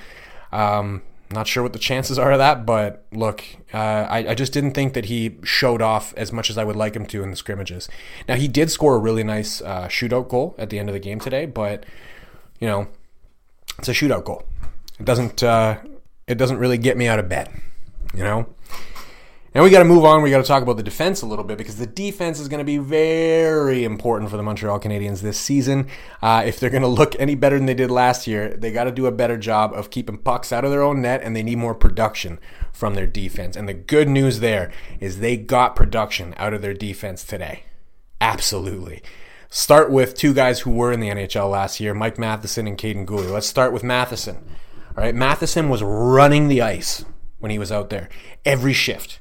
Um, 0.52 1.02
not 1.30 1.46
sure 1.46 1.62
what 1.62 1.72
the 1.72 1.78
chances 1.78 2.18
are 2.18 2.32
of 2.32 2.38
that, 2.38 2.64
but 2.64 3.06
look, 3.12 3.44
uh, 3.72 3.76
I, 3.76 4.18
I, 4.28 4.34
just 4.34 4.52
didn't 4.52 4.72
think 4.72 4.94
that 4.94 5.06
he 5.06 5.36
showed 5.42 5.82
off 5.82 6.14
as 6.16 6.32
much 6.32 6.48
as 6.48 6.56
I 6.56 6.64
would 6.64 6.76
like 6.76 6.94
him 6.94 7.06
to 7.06 7.22
in 7.22 7.30
the 7.30 7.36
scrimmages. 7.36 7.88
Now, 8.28 8.36
he 8.36 8.46
did 8.46 8.70
score 8.70 8.94
a 8.94 8.98
really 8.98 9.24
nice 9.24 9.60
uh, 9.60 9.88
shootout 9.88 10.28
goal 10.28 10.54
at 10.58 10.70
the 10.70 10.78
end 10.78 10.88
of 10.88 10.92
the 10.92 11.00
game 11.00 11.18
today, 11.18 11.46
but, 11.46 11.84
you 12.60 12.68
know, 12.68 12.88
it's 13.78 13.88
a 13.88 13.92
shootout 13.92 14.24
goal. 14.24 14.44
It 15.00 15.06
doesn't, 15.06 15.42
uh, 15.42 15.78
it 16.26 16.36
doesn't 16.36 16.58
really 16.58 16.78
get 16.78 16.96
me 16.96 17.08
out 17.08 17.18
of 17.18 17.28
bed, 17.28 17.50
you 18.14 18.22
know? 18.22 18.46
Now 19.54 19.62
we 19.62 19.70
got 19.70 19.78
to 19.78 19.84
move 19.84 20.04
on. 20.04 20.20
We 20.22 20.30
got 20.30 20.38
to 20.38 20.48
talk 20.48 20.64
about 20.64 20.78
the 20.78 20.82
defense 20.82 21.22
a 21.22 21.26
little 21.26 21.44
bit 21.44 21.58
because 21.58 21.76
the 21.76 21.86
defense 21.86 22.40
is 22.40 22.48
going 22.48 22.58
to 22.58 22.64
be 22.64 22.78
very 22.78 23.84
important 23.84 24.28
for 24.28 24.36
the 24.36 24.42
Montreal 24.42 24.80
Canadiens 24.80 25.20
this 25.20 25.38
season. 25.38 25.86
Uh, 26.20 26.42
if 26.44 26.58
they're 26.58 26.70
going 26.70 26.82
to 26.82 26.88
look 26.88 27.14
any 27.20 27.36
better 27.36 27.56
than 27.56 27.66
they 27.66 27.74
did 27.74 27.88
last 27.88 28.26
year, 28.26 28.48
they 28.56 28.72
got 28.72 28.84
to 28.84 28.90
do 28.90 29.06
a 29.06 29.12
better 29.12 29.36
job 29.36 29.72
of 29.72 29.90
keeping 29.90 30.18
pucks 30.18 30.52
out 30.52 30.64
of 30.64 30.72
their 30.72 30.82
own 30.82 31.00
net, 31.00 31.22
and 31.22 31.36
they 31.36 31.42
need 31.44 31.58
more 31.58 31.74
production 31.74 32.40
from 32.72 32.96
their 32.96 33.06
defense. 33.06 33.54
And 33.54 33.68
the 33.68 33.74
good 33.74 34.08
news 34.08 34.40
there 34.40 34.72
is 34.98 35.20
they 35.20 35.36
got 35.36 35.76
production 35.76 36.34
out 36.36 36.52
of 36.52 36.60
their 36.60 36.74
defense 36.74 37.22
today. 37.22 37.62
Absolutely. 38.20 39.02
Start 39.50 39.88
with 39.88 40.16
two 40.16 40.34
guys 40.34 40.60
who 40.60 40.72
were 40.72 40.90
in 40.90 40.98
the 40.98 41.10
NHL 41.10 41.48
last 41.48 41.78
year, 41.78 41.94
Mike 41.94 42.18
Matheson 42.18 42.66
and 42.66 42.76
Kaiden 42.76 43.06
Guhle. 43.06 43.30
Let's 43.30 43.46
start 43.46 43.72
with 43.72 43.84
Matheson. 43.84 44.38
All 44.96 45.04
right, 45.04 45.14
Matheson 45.14 45.68
was 45.68 45.80
running 45.80 46.48
the 46.48 46.60
ice 46.60 47.04
when 47.38 47.52
he 47.52 47.58
was 47.60 47.70
out 47.70 47.90
there 47.90 48.08
every 48.44 48.72
shift. 48.72 49.20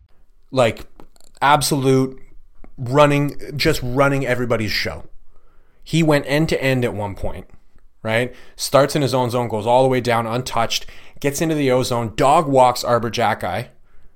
like 0.51 0.85
absolute 1.41 2.21
running, 2.77 3.39
just 3.55 3.81
running 3.83 4.25
everybody's 4.25 4.71
show. 4.71 5.05
He 5.83 6.03
went 6.03 6.25
end 6.27 6.49
to 6.49 6.61
end 6.61 6.85
at 6.85 6.93
one 6.93 7.15
point, 7.15 7.47
right? 8.03 8.35
Starts 8.55 8.95
in 8.95 9.01
his 9.01 9.13
own 9.13 9.29
zone, 9.29 9.47
goes 9.47 9.65
all 9.65 9.83
the 9.83 9.89
way 9.89 10.01
down 10.01 10.27
untouched, 10.27 10.85
gets 11.19 11.41
into 11.41 11.55
the 11.55 11.71
ozone, 11.71 12.13
dog 12.15 12.47
walks 12.47 12.83
Arber 12.83 13.09
Xhekaj, 13.09 13.69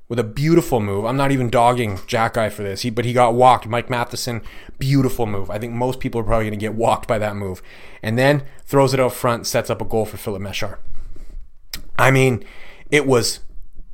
with 0.08 0.20
a 0.20 0.24
beautiful 0.24 0.80
move. 0.80 1.06
I'm 1.06 1.18
not 1.18 1.32
even 1.32 1.50
dogging 1.50 1.98
Xhekaj 1.98 2.52
for 2.52 2.64
this, 2.64 2.82
he, 2.82 2.90
but 2.90 3.06
he 3.06 3.14
got 3.14 3.34
walked. 3.34 3.68
Mike 3.68 3.90
Matheson, 3.90 4.42
beautiful 4.78 5.26
move. 5.26 5.50
I 5.50 5.58
think 5.58 5.74
most 5.74 6.00
people 6.00 6.22
are 6.22 6.24
probably 6.24 6.46
going 6.46 6.60
to 6.60 6.64
get 6.64 6.76
walked 6.76 7.08
by 7.08 7.18
that 7.18 7.36
move. 7.36 7.62
And 8.04 8.18
then 8.18 8.44
throws 8.66 8.94
it 8.94 9.00
out 9.00 9.14
front, 9.14 9.48
sets 9.48 9.70
up 9.70 9.82
a 9.82 9.86
goal 9.86 10.06
for 10.06 10.18
Filip 10.18 10.42
Mesar. 10.42 10.78
I 11.98 12.12
mean, 12.12 12.44
it 12.92 13.08
was 13.08 13.40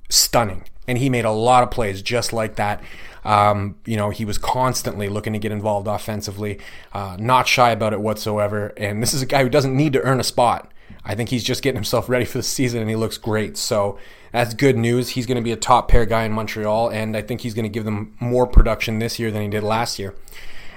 stunning. 0.09 0.65
And 0.87 0.97
he 0.97 1.09
made 1.09 1.25
a 1.25 1.31
lot 1.31 1.63
of 1.63 1.71
plays 1.71 2.01
just 2.01 2.33
like 2.33 2.55
that. 2.55 2.81
Um, 3.23 3.75
you 3.85 3.97
know, 3.97 4.09
he 4.09 4.25
was 4.25 4.37
constantly 4.37 5.07
looking 5.07 5.33
to 5.33 5.39
get 5.39 5.51
involved 5.51 5.87
offensively, 5.87 6.59
uh, 6.91 7.17
not 7.19 7.47
shy 7.47 7.69
about 7.69 7.93
it 7.93 8.01
whatsoever. 8.01 8.73
And 8.77 9.01
this 9.01 9.13
is 9.13 9.21
a 9.21 9.27
guy 9.27 9.43
who 9.43 9.49
doesn't 9.49 9.75
need 9.75 9.93
to 9.93 10.01
earn 10.01 10.19
a 10.19 10.23
spot. 10.23 10.71
I 11.05 11.15
think 11.15 11.29
he's 11.29 11.43
just 11.43 11.61
getting 11.61 11.77
himself 11.77 12.09
ready 12.09 12.25
for 12.25 12.39
the 12.39 12.43
season 12.43 12.81
and 12.81 12.89
he 12.89 12.95
looks 12.95 13.17
great. 13.17 13.57
So 13.57 13.99
that's 14.31 14.53
good 14.53 14.77
news. 14.77 15.09
He's 15.09 15.25
going 15.25 15.37
to 15.37 15.43
be 15.43 15.51
a 15.51 15.57
top 15.57 15.87
pair 15.87 16.05
guy 16.05 16.23
in 16.23 16.31
Montreal, 16.31 16.89
and 16.89 17.17
I 17.17 17.21
think 17.21 17.41
he's 17.41 17.53
going 17.53 17.63
to 17.63 17.69
give 17.69 17.85
them 17.85 18.15
more 18.19 18.47
production 18.47 18.99
this 18.99 19.19
year 19.19 19.29
than 19.29 19.41
he 19.41 19.47
did 19.47 19.63
last 19.63 19.99
year. 19.99 20.15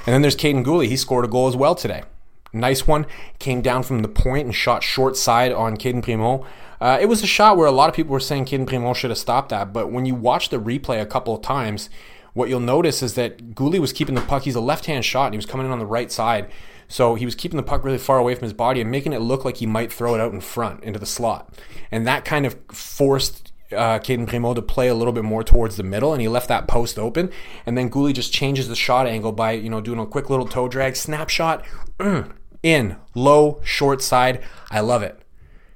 And 0.06 0.12
then 0.12 0.23
there's 0.23 0.37
Kaiden 0.37 0.64
Guhle. 0.64 0.87
He 0.87 0.96
scored 0.96 1.25
a 1.25 1.28
goal 1.28 1.46
as 1.46 1.56
well 1.56 1.75
today. 1.75 2.02
Nice 2.52 2.87
one. 2.87 3.06
Came 3.38 3.62
down 3.62 3.82
from 3.82 4.02
the 4.02 4.08
point 4.08 4.46
and 4.46 4.54
shot 4.54 4.82
short 4.82 5.16
side 5.16 5.52
on 5.52 5.76
Cayden 5.76 6.02
Primeau. 6.02 6.46
Uh, 6.81 6.99
it 7.00 7.07
was 7.07 7.23
a 7.23 7.26
shot 7.26 7.57
where 7.57 7.66
a 7.66 7.73
lot 7.73 7.88
of 7.88 7.95
people 7.95 8.12
were 8.12 8.21
saying 8.21 8.45
Cayden 8.45 8.66
Primeau 8.66 8.95
should 8.95 9.11
have 9.11 9.19
stopped 9.19 9.49
that, 9.50 9.73
but 9.73 9.90
when 9.90 10.07
you 10.07 10.14
watch 10.14 10.49
the 10.49 10.59
replay 10.59 11.00
a 11.00 11.07
couple 11.07 11.35
of 11.35 11.43
times, 11.43 11.88
what 12.35 12.49
you'll 12.49 12.61
notice 12.61 13.02
is 13.02 13.14
that 13.14 13.54
Guhle 13.54 13.78
was 13.78 13.93
keeping 13.93 14.14
the 14.14 14.21
puck. 14.21 14.43
He's 14.43 14.57
a 14.57 14.61
left-hand 14.61 15.04
shot, 15.04 15.26
and 15.26 15.35
he 15.35 15.38
was 15.38 15.47
coming 15.47 15.66
in 15.66 15.73
on 15.73 15.78
the 15.78 15.87
right 15.87 16.11
side. 16.11 16.50
So 16.88 17.14
he 17.14 17.25
was 17.25 17.35
keeping 17.35 17.57
the 17.57 17.62
puck 17.62 17.85
really 17.85 17.99
far 17.99 18.19
away 18.19 18.35
from 18.35 18.45
his 18.45 18.52
body 18.52 18.81
and 18.81 18.90
making 18.90 19.12
it 19.12 19.21
look 19.21 19.45
like 19.45 19.57
he 19.57 19.66
might 19.66 19.93
throw 19.93 20.14
it 20.14 20.21
out 20.21 20.33
in 20.33 20.40
front 20.40 20.85
into 20.85 20.99
the 20.99 21.07
slot. 21.07 21.54
And 21.90 22.07
that 22.07 22.25
kind 22.25 22.45
of 22.45 22.57
forced 22.71 23.52
uh, 23.73 23.99
Cayden 24.00 24.26
Primeau 24.26 24.54
to 24.54 24.62
play 24.62 24.88
a 24.88 24.95
little 24.95 25.12
bit 25.12 25.25
more 25.25 25.43
towards 25.43 25.76
the 25.76 25.83
middle, 25.83 26.12
and 26.12 26.21
he 26.21 26.28
left 26.28 26.49
that 26.49 26.69
post 26.69 26.99
open. 26.99 27.31
And 27.66 27.78
then 27.78 27.90
Guhle 27.90 28.12
just 28.12 28.33
changes 28.33 28.69
the 28.69 28.76
shot 28.76 29.07
angle 29.07 29.33
by 29.33 29.52
you 29.52 29.71
know 29.71 29.81
doing 29.81 29.99
a 29.99 30.07
quick 30.07 30.28
little 30.28 30.47
toe 30.47 30.69
drag, 30.69 30.97
snapshot, 30.97 31.64
in 32.62 32.97
low 33.14 33.61
short 33.64 34.02
side. 34.02 34.43
I 34.71 34.81
love 34.81 35.02
it. 35.02 35.24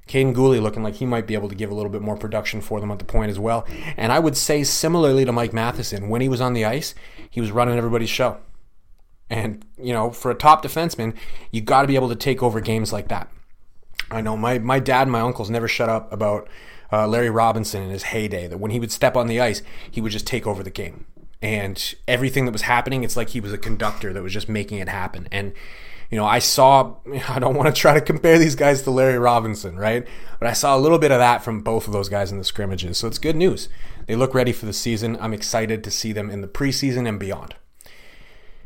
Kaiden 0.08 0.34
Guhle 0.34 0.60
looking 0.60 0.82
like 0.82 0.94
he 0.94 1.06
might 1.06 1.26
be 1.26 1.34
able 1.34 1.48
to 1.48 1.54
give 1.54 1.70
a 1.70 1.74
little 1.74 1.92
bit 1.92 2.02
more 2.02 2.16
production 2.16 2.60
for 2.60 2.80
them 2.80 2.90
at 2.90 2.98
the 2.98 3.04
point 3.04 3.30
as 3.30 3.38
well. 3.38 3.66
And 3.96 4.10
I 4.10 4.18
would 4.18 4.36
say 4.36 4.64
similarly 4.64 5.24
to 5.24 5.32
Mike 5.32 5.52
Matheson, 5.52 6.08
when 6.08 6.20
he 6.20 6.28
was 6.28 6.40
on 6.40 6.54
the 6.54 6.64
ice, 6.64 6.94
he 7.30 7.40
was 7.40 7.52
running 7.52 7.76
everybody's 7.76 8.10
show. 8.10 8.38
And, 9.30 9.64
you 9.80 9.92
know, 9.92 10.10
for 10.10 10.30
a 10.30 10.34
top 10.34 10.64
defenseman, 10.64 11.14
you 11.52 11.60
got 11.60 11.82
to 11.82 11.88
be 11.88 11.96
able 11.96 12.08
to 12.08 12.16
take 12.16 12.42
over 12.42 12.60
games 12.60 12.92
like 12.92 13.08
that. 13.08 13.30
I 14.10 14.22
know 14.22 14.36
my, 14.36 14.58
my 14.58 14.80
dad 14.80 15.02
and 15.02 15.12
my 15.12 15.20
uncles 15.20 15.50
never 15.50 15.68
shut 15.68 15.90
up 15.90 16.10
about 16.10 16.48
uh, 16.90 17.06
Larry 17.06 17.28
Robinson 17.28 17.82
in 17.82 17.90
his 17.90 18.04
heyday, 18.04 18.46
that 18.46 18.58
when 18.58 18.70
he 18.70 18.80
would 18.80 18.90
step 18.90 19.16
on 19.16 19.26
the 19.26 19.40
ice, 19.40 19.60
he 19.90 20.00
would 20.00 20.12
just 20.12 20.26
take 20.26 20.46
over 20.46 20.62
the 20.62 20.70
game. 20.70 21.04
And 21.42 21.94
everything 22.08 22.46
that 22.46 22.52
was 22.52 22.62
happening, 22.62 23.04
it's 23.04 23.16
like 23.16 23.28
he 23.28 23.40
was 23.40 23.52
a 23.52 23.58
conductor 23.58 24.14
that 24.14 24.22
was 24.22 24.32
just 24.32 24.48
making 24.48 24.78
it 24.78 24.88
happen. 24.88 25.28
And, 25.30 25.52
you 26.10 26.16
know, 26.16 26.24
I 26.24 26.38
saw, 26.38 26.96
I 27.28 27.38
don't 27.38 27.54
want 27.54 27.74
to 27.74 27.80
try 27.80 27.94
to 27.94 28.00
compare 28.00 28.38
these 28.38 28.54
guys 28.54 28.82
to 28.82 28.90
Larry 28.90 29.18
Robinson, 29.18 29.76
right? 29.76 30.06
But 30.38 30.48
I 30.48 30.52
saw 30.52 30.76
a 30.76 30.80
little 30.80 30.98
bit 30.98 31.10
of 31.10 31.18
that 31.18 31.42
from 31.42 31.60
both 31.60 31.86
of 31.86 31.92
those 31.92 32.08
guys 32.08 32.32
in 32.32 32.38
the 32.38 32.44
scrimmages. 32.44 32.98
So 32.98 33.08
it's 33.08 33.18
good 33.18 33.36
news. 33.36 33.68
They 34.06 34.16
look 34.16 34.34
ready 34.34 34.52
for 34.52 34.66
the 34.66 34.72
season. 34.72 35.18
I'm 35.20 35.34
excited 35.34 35.84
to 35.84 35.90
see 35.90 36.12
them 36.12 36.30
in 36.30 36.40
the 36.40 36.48
preseason 36.48 37.08
and 37.08 37.18
beyond. 37.18 37.54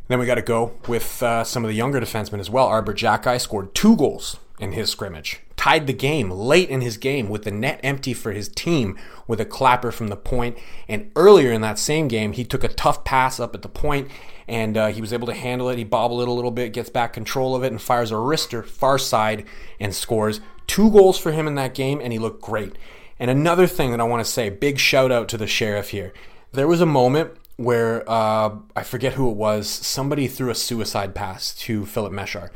Then 0.09 0.19
we 0.19 0.27
got 0.27 0.35
to 0.35 0.43
go 0.43 0.75
with 0.89 1.23
uh, 1.23 1.45
some 1.45 1.65
of 1.65 1.69
the 1.69 1.75
younger 1.75 2.01
defensemen 2.01 2.39
as 2.39 2.51
well. 2.51 2.67
Arber 2.67 2.93
Xhekaj 2.93 3.41
scored 3.41 3.75
two 3.75 3.97
goals 3.97 4.37
in 4.59 4.73
his 4.73 4.91
scrimmage, 4.91 5.41
tied 5.63 5.87
the 5.87 5.93
game 5.93 6.29
late 6.29 6.69
in 6.69 6.81
his 6.81 6.97
game 6.97 7.29
with 7.29 7.45
the 7.45 7.51
net 7.53 7.79
empty 7.85 8.13
for 8.13 8.33
his 8.33 8.49
team 8.49 8.99
with 9.29 9.41
a 9.41 9.45
clapper 9.45 9.93
from 9.93 10.09
the 10.09 10.17
point. 10.17 10.59
And 10.89 11.13
earlier 11.15 11.53
in 11.53 11.61
that 11.61 11.79
same 11.79 12.09
game, 12.09 12.33
he 12.33 12.45
took 12.45 12.65
a 12.65 12.69
tough 12.69 13.05
pass 13.05 13.39
up 13.39 13.55
at 13.55 13.63
the 13.63 13.69
point 13.69 14.11
and 14.49 14.77
uh, 14.77 14.89
he 14.89 15.01
was 15.01 15.13
able 15.13 15.29
to 15.29 15.35
handle 15.35 15.69
it. 15.69 15.79
He 15.79 15.85
bobbled 15.85 16.21
it 16.21 16.27
a 16.27 16.33
little 16.33 16.51
bit, 16.51 16.73
gets 16.73 16.91
back 16.91 17.13
control 17.13 17.55
of 17.55 17.63
it, 17.63 17.71
and 17.71 17.81
fires 17.81 18.11
a 18.11 18.15
wrister 18.15 18.67
far 18.67 18.99
side 18.99 19.45
and 19.79 19.95
scores. 19.95 20.41
Two 20.67 20.91
goals 20.91 21.17
for 21.17 21.31
him 21.31 21.47
in 21.47 21.55
that 21.55 21.75
game, 21.75 22.01
and 22.01 22.13
he 22.13 22.19
looked 22.19 22.43
great. 22.43 22.77
And 23.21 23.31
another 23.31 23.69
thing 23.69 23.93
that 23.93 24.01
I 24.01 24.05
want 24.05 24.25
to 24.27 24.31
say 24.31 24.51
big 24.51 24.81
shout 24.81 25.13
out 25.13 25.29
to 25.29 25.39
the 25.39 25.47
sheriff 25.47 25.91
here. 25.91 26.13
There 26.51 26.67
was 26.67 26.81
a 26.81 26.87
moment 26.87 27.35
where 27.57 28.09
uh, 28.09 28.57
I 28.75 28.83
forget 28.83 29.15
who 29.15 29.31
it 29.31 29.37
was. 29.37 29.69
Somebody 29.69 30.27
threw 30.27 30.51
a 30.51 30.55
suicide 30.55 31.15
pass 31.15 31.55
to 31.57 31.87
Filip 31.87 32.13
Mesar, 32.13 32.51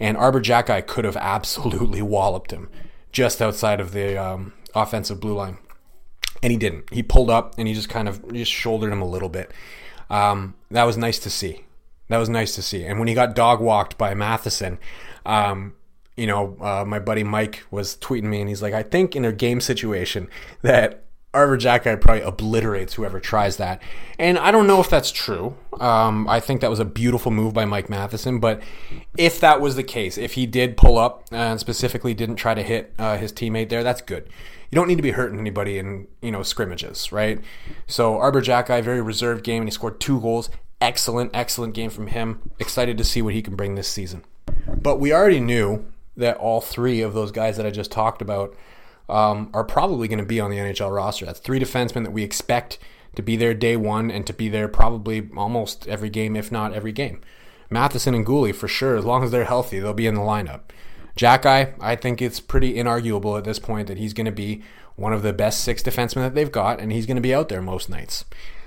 and 0.00 0.16
Arber 0.16 0.40
Xhekaj 0.40 0.86
could 0.86 1.04
have 1.04 1.16
absolutely 1.16 2.02
walloped 2.02 2.50
him 2.50 2.68
just 3.12 3.40
outside 3.40 3.80
of 3.80 3.92
the 3.92 4.16
um, 4.16 4.52
offensive 4.74 5.20
blue 5.20 5.34
line, 5.34 5.58
and 6.42 6.50
he 6.50 6.58
didn't. 6.58 6.92
He 6.92 7.02
pulled 7.02 7.30
up 7.30 7.54
and 7.58 7.68
he 7.68 7.74
just 7.74 7.88
kind 7.88 8.08
of 8.08 8.32
just 8.32 8.52
shouldered 8.52 8.92
him 8.92 9.02
a 9.02 9.08
little 9.08 9.28
bit. 9.28 9.52
Um, 10.10 10.54
that 10.70 10.84
was 10.84 10.96
nice 10.96 11.18
to 11.20 11.30
see. 11.30 11.64
That 12.08 12.18
was 12.18 12.28
nice 12.28 12.54
to 12.54 12.62
see. 12.62 12.84
And 12.84 12.98
when 12.98 13.08
he 13.08 13.14
got 13.14 13.34
dog 13.34 13.60
walked 13.60 13.98
by 13.98 14.14
Matheson, 14.14 14.78
um, 15.26 15.74
you 16.16 16.26
know, 16.26 16.56
uh, 16.60 16.84
my 16.86 16.98
buddy 16.98 17.22
Mike 17.22 17.64
was 17.70 17.96
tweeting 17.96 18.24
me, 18.24 18.40
and 18.40 18.48
he's 18.48 18.62
like, 18.62 18.74
I 18.74 18.82
think 18.82 19.14
in 19.14 19.24
a 19.24 19.32
game 19.32 19.60
situation 19.60 20.28
that 20.62 21.04
Arber 21.38 21.56
Xhekaj 21.56 22.00
probably 22.00 22.22
obliterates 22.22 22.94
whoever 22.94 23.20
tries 23.20 23.56
that. 23.58 23.80
And 24.18 24.38
I 24.38 24.50
don't 24.50 24.66
know 24.66 24.80
if 24.80 24.90
that's 24.90 25.12
true. 25.12 25.56
Um, 25.78 26.28
I 26.28 26.40
think 26.40 26.60
that 26.60 26.70
was 26.70 26.80
a 26.80 26.84
beautiful 26.84 27.30
move 27.30 27.54
by 27.54 27.64
Mike 27.64 27.88
Matheson. 27.88 28.40
But 28.40 28.60
if 29.16 29.38
that 29.40 29.60
was 29.60 29.76
the 29.76 29.84
case, 29.84 30.18
if 30.18 30.34
he 30.34 30.46
did 30.46 30.76
pull 30.76 30.98
up 30.98 31.24
and 31.30 31.60
specifically 31.60 32.12
didn't 32.12 32.36
try 32.36 32.54
to 32.54 32.62
hit 32.62 32.92
uh, 32.98 33.16
his 33.16 33.32
teammate 33.32 33.68
there, 33.68 33.84
that's 33.84 34.02
good. 34.02 34.28
You 34.70 34.76
don't 34.76 34.88
need 34.88 34.96
to 34.96 35.02
be 35.02 35.12
hurting 35.12 35.38
anybody 35.38 35.78
in 35.78 36.08
you 36.20 36.32
know 36.32 36.42
scrimmages, 36.42 37.12
right? 37.12 37.40
So 37.86 38.18
Arber 38.18 38.42
Xhekaj, 38.42 38.82
very 38.82 39.00
reserved 39.00 39.44
game, 39.44 39.62
and 39.62 39.68
he 39.68 39.72
scored 39.72 40.00
two 40.00 40.20
goals. 40.20 40.50
Excellent, 40.80 41.30
excellent 41.32 41.74
game 41.74 41.90
from 41.90 42.08
him. 42.08 42.50
Excited 42.58 42.98
to 42.98 43.04
see 43.04 43.22
what 43.22 43.34
he 43.34 43.42
can 43.42 43.56
bring 43.56 43.76
this 43.76 43.88
season. 43.88 44.24
But 44.66 45.00
we 45.00 45.12
already 45.12 45.40
knew 45.40 45.86
that 46.16 46.36
all 46.36 46.60
three 46.60 47.00
of 47.00 47.14
those 47.14 47.30
guys 47.30 47.56
that 47.56 47.66
I 47.66 47.70
just 47.70 47.92
talked 47.92 48.20
about 48.20 48.54
um, 49.08 49.50
are 49.54 49.64
probably 49.64 50.08
going 50.08 50.18
to 50.18 50.24
be 50.24 50.40
on 50.40 50.50
the 50.50 50.58
NHL 50.58 50.94
roster. 50.94 51.26
That's 51.26 51.40
three 51.40 51.60
defensemen 51.60 52.04
that 52.04 52.12
we 52.12 52.22
expect 52.22 52.78
to 53.14 53.22
be 53.22 53.36
there 53.36 53.54
day 53.54 53.76
one 53.76 54.10
and 54.10 54.26
to 54.26 54.32
be 54.32 54.48
there 54.48 54.68
probably 54.68 55.28
almost 55.36 55.88
every 55.88 56.10
game, 56.10 56.36
if 56.36 56.52
not 56.52 56.72
every 56.72 56.92
game. 56.92 57.20
Matheson 57.70 58.14
and 58.14 58.24
Guhle, 58.24 58.54
for 58.54 58.68
sure, 58.68 58.96
as 58.96 59.04
long 59.04 59.24
as 59.24 59.30
they're 59.30 59.44
healthy, 59.44 59.78
they'll 59.78 59.92
be 59.92 60.06
in 60.06 60.14
the 60.14 60.20
lineup. 60.20 60.60
Xhekaj, 61.16 61.74
I 61.80 61.96
think 61.96 62.22
it's 62.22 62.40
pretty 62.40 62.74
inarguable 62.74 63.36
at 63.36 63.44
this 63.44 63.58
point 63.58 63.88
that 63.88 63.98
he's 63.98 64.14
going 64.14 64.26
to 64.26 64.32
be 64.32 64.62
one 64.96 65.12
of 65.12 65.22
the 65.22 65.32
best 65.32 65.62
six 65.62 65.82
defensemen 65.82 66.22
that 66.22 66.34
they've 66.34 66.52
got, 66.52 66.80
and 66.80 66.92
he's 66.92 67.06
going 67.06 67.16
to 67.16 67.20
be 67.20 67.34
out 67.34 67.48
there 67.48 67.60
most 67.60 67.90
nights. 67.90 68.24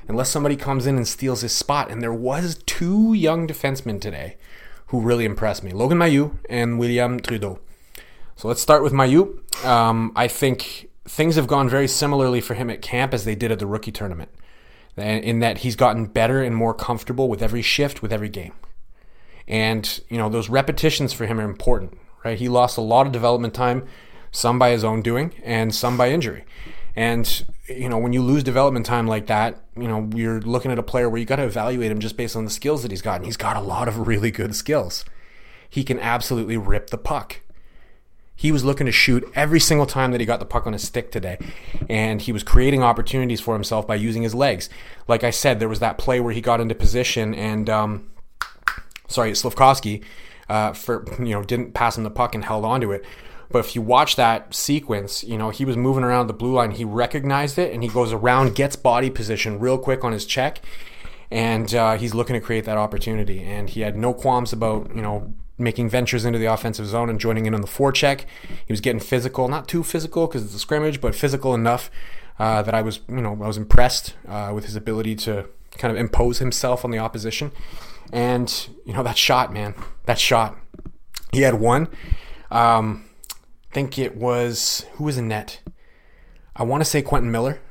Unless 0.07 0.29
somebody 0.29 0.55
comes 0.55 0.85
in 0.85 0.97
and 0.97 1.07
steals 1.07 1.41
his 1.41 1.53
spot. 1.53 1.89
And 1.89 2.01
there 2.01 2.13
was 2.13 2.61
two 2.65 3.13
young 3.13 3.47
defensemen 3.47 4.01
today 4.01 4.35
who 4.87 4.99
really 4.99 5.25
impressed 5.25 5.63
me. 5.63 5.71
Logan 5.71 5.99
Mailloux 5.99 6.37
and 6.49 6.77
William 6.77 7.19
Trudeau. 7.19 7.59
So 8.41 8.47
let's 8.47 8.59
start 8.59 8.81
with 8.81 8.91
Mailloux. 8.91 9.37
Um, 9.63 10.13
I 10.15 10.27
think 10.27 10.89
things 11.07 11.35
have 11.35 11.45
gone 11.45 11.69
very 11.69 11.87
similarly 11.87 12.41
for 12.41 12.55
him 12.55 12.71
at 12.71 12.81
camp 12.81 13.13
as 13.13 13.23
they 13.23 13.35
did 13.35 13.51
at 13.51 13.59
the 13.59 13.67
rookie 13.67 13.91
tournament, 13.91 14.31
in 14.97 15.41
that 15.41 15.59
he's 15.59 15.75
gotten 15.75 16.07
better 16.07 16.41
and 16.41 16.55
more 16.55 16.73
comfortable 16.73 17.29
with 17.29 17.43
every 17.43 17.61
shift, 17.61 18.01
with 18.01 18.11
every 18.11 18.29
game. 18.29 18.53
And, 19.47 20.01
you 20.09 20.17
know, 20.17 20.27
those 20.27 20.49
repetitions 20.49 21.13
for 21.13 21.27
him 21.27 21.39
are 21.39 21.43
important, 21.43 21.95
right? 22.25 22.39
He 22.39 22.49
lost 22.49 22.79
a 22.79 22.81
lot 22.81 23.05
of 23.05 23.11
development 23.11 23.53
time, 23.53 23.85
some 24.31 24.57
by 24.57 24.71
his 24.71 24.83
own 24.83 25.03
doing 25.03 25.35
and 25.43 25.75
some 25.75 25.95
by 25.95 26.09
injury. 26.09 26.43
And, 26.95 27.45
you 27.69 27.89
know, 27.89 27.99
when 27.99 28.11
you 28.11 28.23
lose 28.23 28.43
development 28.43 28.87
time 28.87 29.05
like 29.05 29.27
that, 29.27 29.63
you 29.77 29.87
know, 29.87 30.09
you're 30.15 30.41
looking 30.41 30.71
at 30.71 30.79
a 30.79 30.83
player 30.83 31.07
where 31.11 31.19
you 31.19 31.27
got 31.27 31.35
to 31.35 31.43
evaluate 31.43 31.91
him 31.91 31.99
just 31.99 32.17
based 32.17 32.35
on 32.35 32.45
the 32.45 32.49
skills 32.49 32.81
that 32.81 32.89
he's 32.89 33.03
got. 33.03 33.17
And 33.17 33.25
he's 33.25 33.37
got 33.37 33.55
a 33.55 33.61
lot 33.61 33.87
of 33.87 34.07
really 34.07 34.31
good 34.31 34.55
skills. 34.55 35.05
He 35.69 35.83
can 35.83 35.99
absolutely 35.99 36.57
rip 36.57 36.89
the 36.89 36.97
puck. 36.97 37.40
He 38.41 38.51
was 38.51 38.65
looking 38.65 38.87
to 38.87 38.91
shoot 38.91 39.31
every 39.35 39.59
single 39.59 39.85
time 39.85 40.09
that 40.13 40.19
he 40.19 40.25
got 40.25 40.39
the 40.39 40.47
puck 40.47 40.65
on 40.65 40.73
his 40.73 40.81
stick 40.81 41.11
today. 41.11 41.37
And 41.87 42.19
he 42.19 42.31
was 42.31 42.41
creating 42.41 42.81
opportunities 42.81 43.39
for 43.39 43.53
himself 43.53 43.85
by 43.85 43.93
using 43.93 44.23
his 44.23 44.33
legs. 44.33 44.67
Like 45.07 45.23
I 45.23 45.29
said, 45.29 45.59
there 45.59 45.69
was 45.69 45.79
that 45.81 45.99
play 45.99 46.19
where 46.19 46.33
he 46.33 46.41
got 46.41 46.59
into 46.59 46.73
position 46.73 47.35
and, 47.35 47.69
um, 47.69 48.09
sorry, 49.07 49.33
Slafkovsky, 49.33 50.03
uh, 50.49 50.73
for, 50.73 51.05
you 51.19 51.35
know, 51.35 51.43
didn't 51.43 51.75
pass 51.75 51.95
him 51.95 52.03
the 52.03 52.09
puck 52.09 52.33
and 52.33 52.43
held 52.43 52.65
onto 52.65 52.91
it. 52.91 53.05
But 53.51 53.59
if 53.59 53.75
you 53.75 53.83
watch 53.83 54.15
that 54.15 54.55
sequence, 54.55 55.23
you 55.23 55.37
know, 55.37 55.51
he 55.51 55.63
was 55.63 55.77
moving 55.77 56.03
around 56.03 56.25
the 56.25 56.33
blue 56.33 56.53
line. 56.53 56.71
He 56.71 56.83
recognized 56.83 57.59
it 57.59 57.71
and 57.71 57.83
he 57.83 57.89
goes 57.89 58.11
around, 58.11 58.55
gets 58.55 58.75
body 58.75 59.11
position 59.11 59.59
real 59.59 59.77
quick 59.77 60.03
on 60.03 60.13
his 60.13 60.25
check. 60.25 60.61
And 61.29 61.71
uh, 61.75 61.95
he's 61.95 62.15
looking 62.15 62.33
to 62.33 62.39
create 62.39 62.65
that 62.65 62.79
opportunity. 62.79 63.43
And 63.43 63.69
he 63.69 63.81
had 63.81 63.95
no 63.95 64.15
qualms 64.15 64.51
about, 64.51 64.95
you 64.95 65.03
know, 65.03 65.31
making 65.61 65.89
ventures 65.89 66.25
into 66.25 66.39
the 66.39 66.45
offensive 66.45 66.87
zone 66.87 67.09
and 67.09 67.19
joining 67.19 67.45
in 67.45 67.53
on 67.53 67.61
the 67.61 67.67
forecheck. 67.67 68.25
He 68.65 68.73
was 68.73 68.81
getting 68.81 68.99
physical, 68.99 69.47
not 69.47 69.67
too 69.67 69.83
physical 69.83 70.27
because 70.27 70.43
it's 70.43 70.55
a 70.55 70.59
scrimmage, 70.59 71.01
but 71.01 71.15
physical 71.15 71.53
enough 71.53 71.89
uh, 72.39 72.61
that 72.63 72.73
I 72.73 72.81
was, 72.81 73.01
you 73.07 73.21
know, 73.21 73.33
I 73.33 73.47
was 73.47 73.57
impressed 73.57 74.15
uh, 74.27 74.51
with 74.53 74.65
his 74.65 74.75
ability 74.75 75.15
to 75.17 75.47
kind 75.77 75.91
of 75.91 75.99
impose 75.99 76.39
himself 76.39 76.83
on 76.83 76.91
the 76.91 76.97
opposition. 76.97 77.51
And 78.11 78.69
you 78.85 78.93
know 78.93 79.03
that 79.03 79.17
shot, 79.17 79.53
man, 79.53 79.73
that 80.05 80.19
shot. 80.19 80.57
He 81.31 81.41
had 81.41 81.55
one. 81.55 81.87
Um, 82.49 83.05
I 83.31 83.73
think 83.73 83.97
it 83.97 84.17
was 84.17 84.85
who 84.93 85.05
was 85.05 85.17
in 85.17 85.29
net. 85.29 85.61
I 86.55 86.63
want 86.63 86.81
to 86.81 86.89
say 86.89 87.01
Quentin 87.01 87.31
Miller. 87.31 87.61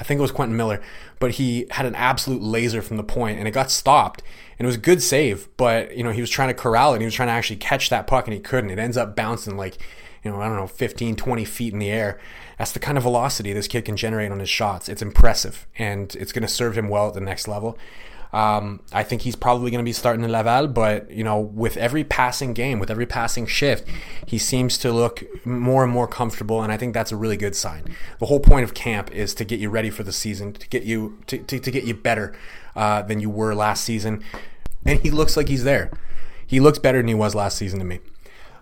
I 0.00 0.04
think 0.04 0.18
it 0.18 0.22
was 0.22 0.30
Quentin 0.30 0.56
Miller, 0.56 0.80
but 1.18 1.32
he 1.32 1.66
had 1.70 1.86
an 1.86 1.94
absolute 1.94 2.42
laser 2.42 2.82
from 2.82 2.96
the 2.96 3.04
point 3.04 3.38
and 3.38 3.48
it 3.48 3.52
got 3.52 3.70
stopped. 3.70 4.22
And 4.58 4.64
it 4.64 4.68
was 4.68 4.76
a 4.76 4.80
good 4.80 5.02
save, 5.02 5.48
but 5.56 5.96
you 5.96 6.02
know, 6.02 6.10
he 6.10 6.20
was 6.20 6.30
trying 6.30 6.48
to 6.48 6.54
corral 6.54 6.92
it 6.92 6.96
and 6.96 7.02
he 7.02 7.06
was 7.06 7.14
trying 7.14 7.28
to 7.28 7.32
actually 7.32 7.56
catch 7.56 7.90
that 7.90 8.06
puck 8.06 8.26
and 8.26 8.34
he 8.34 8.40
couldn't. 8.40 8.70
It 8.70 8.78
ends 8.78 8.96
up 8.96 9.16
bouncing 9.16 9.56
like, 9.56 9.78
you 10.22 10.30
know, 10.30 10.40
I 10.40 10.46
don't 10.46 10.56
know, 10.56 10.66
15, 10.66 11.16
20 11.16 11.44
feet 11.44 11.72
in 11.72 11.78
the 11.78 11.90
air. 11.90 12.18
That's 12.58 12.72
the 12.72 12.80
kind 12.80 12.98
of 12.98 13.04
velocity 13.04 13.52
this 13.52 13.68
kid 13.68 13.84
can 13.84 13.96
generate 13.96 14.32
on 14.32 14.40
his 14.40 14.48
shots. 14.48 14.88
It's 14.88 15.02
impressive 15.02 15.66
and 15.78 16.14
it's 16.16 16.32
going 16.32 16.42
to 16.42 16.48
serve 16.48 16.76
him 16.76 16.88
well 16.88 17.08
at 17.08 17.14
the 17.14 17.20
next 17.20 17.46
level. 17.46 17.78
Um, 18.32 18.80
I 18.92 19.04
think 19.04 19.22
he's 19.22 19.36
probably 19.36 19.70
going 19.70 19.82
to 19.82 19.88
be 19.88 19.92
starting 19.92 20.22
in 20.22 20.30
Laval, 20.30 20.68
but 20.68 21.10
you 21.10 21.24
know, 21.24 21.40
with 21.40 21.76
every 21.76 22.04
passing 22.04 22.52
game, 22.52 22.78
with 22.78 22.90
every 22.90 23.06
passing 23.06 23.46
shift, 23.46 23.88
he 24.26 24.38
seems 24.38 24.76
to 24.78 24.92
look 24.92 25.24
more 25.46 25.82
and 25.82 25.92
more 25.92 26.06
comfortable, 26.06 26.62
and 26.62 26.70
I 26.70 26.76
think 26.76 26.92
that's 26.92 27.10
a 27.10 27.16
really 27.16 27.36
good 27.36 27.56
sign. 27.56 27.84
The 28.18 28.26
whole 28.26 28.40
point 28.40 28.64
of 28.64 28.74
camp 28.74 29.10
is 29.12 29.34
to 29.34 29.44
get 29.44 29.60
you 29.60 29.70
ready 29.70 29.90
for 29.90 30.02
the 30.02 30.12
season, 30.12 30.52
to 30.52 30.68
get 30.68 30.82
you 30.82 31.18
to, 31.26 31.38
to, 31.38 31.58
to 31.58 31.70
get 31.70 31.84
you 31.84 31.94
better 31.94 32.34
uh, 32.76 33.02
than 33.02 33.20
you 33.20 33.30
were 33.30 33.54
last 33.54 33.84
season, 33.84 34.22
and 34.84 35.00
he 35.00 35.10
looks 35.10 35.36
like 35.36 35.48
he's 35.48 35.64
there. 35.64 35.90
He 36.46 36.60
looks 36.60 36.78
better 36.78 36.98
than 36.98 37.08
he 37.08 37.14
was 37.14 37.34
last 37.34 37.56
season 37.56 37.78
to 37.78 37.84
me. 37.84 38.00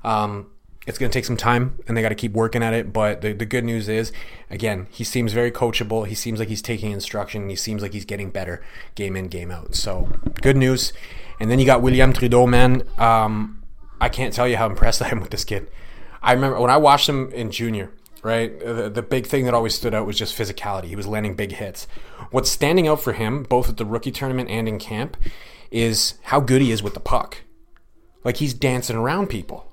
Um, 0.05 0.47
it's 0.87 0.99
going 0.99 1.11
to 1.11 1.17
take 1.17 1.25
some 1.25 1.37
time 1.37 1.79
and 1.87 1.97
they 1.97 2.03
got 2.03 2.11
to 2.11 2.15
keep 2.15 2.33
working 2.33 2.63
at 2.63 2.73
it. 2.73 2.93
But 2.93 3.21
the, 3.21 3.33
the 3.33 3.45
good 3.45 3.65
news 3.65 3.89
is, 3.89 4.13
again, 4.49 4.87
he 4.91 5.03
seems 5.03 5.33
very 5.33 5.51
coachable. 5.51 6.07
He 6.07 6.15
seems 6.15 6.39
like 6.39 6.49
he's 6.49 6.63
taking 6.63 6.93
instruction. 6.93 7.49
He 7.49 7.57
seems 7.57 7.83
like 7.83 7.93
he's 7.93 8.05
getting 8.05 8.31
better 8.31 8.63
game 8.95 9.17
in, 9.17 9.27
game 9.27 9.51
out. 9.51 9.75
So 9.75 10.09
good 10.41 10.57
news. 10.57 10.93
And 11.41 11.51
then 11.51 11.59
you 11.59 11.67
got 11.67 11.83
William 11.83 12.13
Trudeau, 12.13 12.47
man. 12.47 12.85
Um, 12.99 13.65
I 14.01 14.09
can't 14.09 14.33
tell 14.33 14.47
you 14.47 14.57
how 14.57 14.67
impressed 14.71 15.03
I 15.03 15.09
am 15.09 15.21
with 15.21 15.31
this 15.31 15.45
kid. 15.45 15.67
I 16.23 16.33
remember 16.33 16.61
when 16.61 16.71
I 16.71 16.77
watched 16.77 17.09
him 17.09 17.31
in 17.33 17.51
junior, 17.51 17.91
right? 18.23 18.59
The, 18.59 18.89
the 18.89 19.03
big 19.03 19.27
thing 19.27 19.45
that 19.45 19.55
always 19.55 19.75
stood 19.75 19.95
out 19.95 20.07
was 20.07 20.17
just 20.17 20.39
physicality. 20.39 20.85
He 20.85 20.97
was 20.97 21.07
landing 21.07 21.35
big 21.35 21.53
hits. 21.53 21.89
What's 22.31 22.51
standing 22.51 22.89
out 22.89 23.01
for 23.01 23.13
him, 23.13 23.43
both 23.43 23.69
at 23.69 23.77
the 23.77 23.85
rookie 23.85 24.11
tournament 24.13 24.51
and 24.51 24.69
in 24.69 24.79
camp, 24.79 25.17
is 25.71 26.15
how 26.25 26.41
good 26.41 26.63
he 26.63 26.71
is 26.71 26.83
with 26.83 26.95
the 26.95 27.01
puck. 27.01 27.39
Like 28.25 28.39
he's 28.39 28.55
dancing 28.55 28.97
around 28.97 29.29
people 29.29 29.73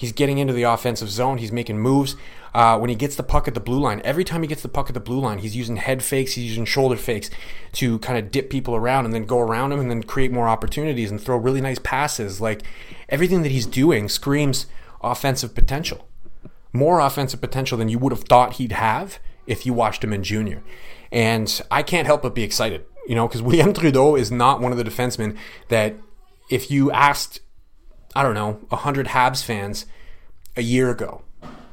He's 0.00 0.12
getting 0.12 0.38
into 0.38 0.54
the 0.54 0.62
offensive 0.62 1.10
zone. 1.10 1.36
He's 1.36 1.52
making 1.52 1.78
moves. 1.78 2.16
Uh, 2.54 2.78
when 2.78 2.88
he 2.88 2.96
gets 2.96 3.16
the 3.16 3.22
puck 3.22 3.46
at 3.46 3.52
the 3.52 3.60
blue 3.60 3.78
line, 3.78 4.00
every 4.02 4.24
time 4.24 4.40
he 4.40 4.48
gets 4.48 4.62
the 4.62 4.68
puck 4.70 4.88
at 4.88 4.94
the 4.94 4.98
blue 4.98 5.20
line, 5.20 5.40
he's 5.40 5.54
using 5.54 5.76
head 5.76 6.02
fakes, 6.02 6.32
he's 6.32 6.46
using 6.46 6.64
shoulder 6.64 6.96
fakes 6.96 7.28
to 7.72 7.98
kind 7.98 8.18
of 8.18 8.30
dip 8.30 8.48
people 8.48 8.74
around 8.74 9.04
and 9.04 9.12
then 9.12 9.26
go 9.26 9.38
around 9.38 9.72
him 9.72 9.78
and 9.78 9.90
then 9.90 10.02
create 10.02 10.32
more 10.32 10.48
opportunities 10.48 11.10
and 11.10 11.20
throw 11.20 11.36
really 11.36 11.60
nice 11.60 11.78
passes. 11.80 12.40
Like 12.40 12.62
everything 13.10 13.42
that 13.42 13.52
he's 13.52 13.66
doing 13.66 14.08
screams 14.08 14.64
offensive 15.02 15.54
potential. 15.54 16.08
More 16.72 17.00
offensive 17.00 17.42
potential 17.42 17.76
than 17.76 17.90
you 17.90 17.98
would 17.98 18.12
have 18.12 18.24
thought 18.24 18.54
he'd 18.54 18.72
have 18.72 19.18
if 19.46 19.66
you 19.66 19.74
watched 19.74 20.02
him 20.02 20.14
in 20.14 20.22
junior. 20.22 20.62
And 21.12 21.60
I 21.70 21.82
can't 21.82 22.06
help 22.06 22.22
but 22.22 22.34
be 22.34 22.42
excited, 22.42 22.86
you 23.06 23.14
know, 23.14 23.28
because 23.28 23.42
William 23.48 23.74
Trudeau 23.74 24.16
is 24.16 24.30
not 24.30 24.62
one 24.62 24.72
of 24.72 24.78
the 24.78 24.84
defensemen 24.84 25.36
that 25.68 25.96
if 26.48 26.70
you 26.70 26.90
asked 26.90 27.40
I 28.14 28.22
don't 28.22 28.34
know, 28.34 28.60
100 28.68 29.08
Habs 29.08 29.44
fans 29.44 29.86
a 30.56 30.62
year 30.62 30.90
ago 30.90 31.22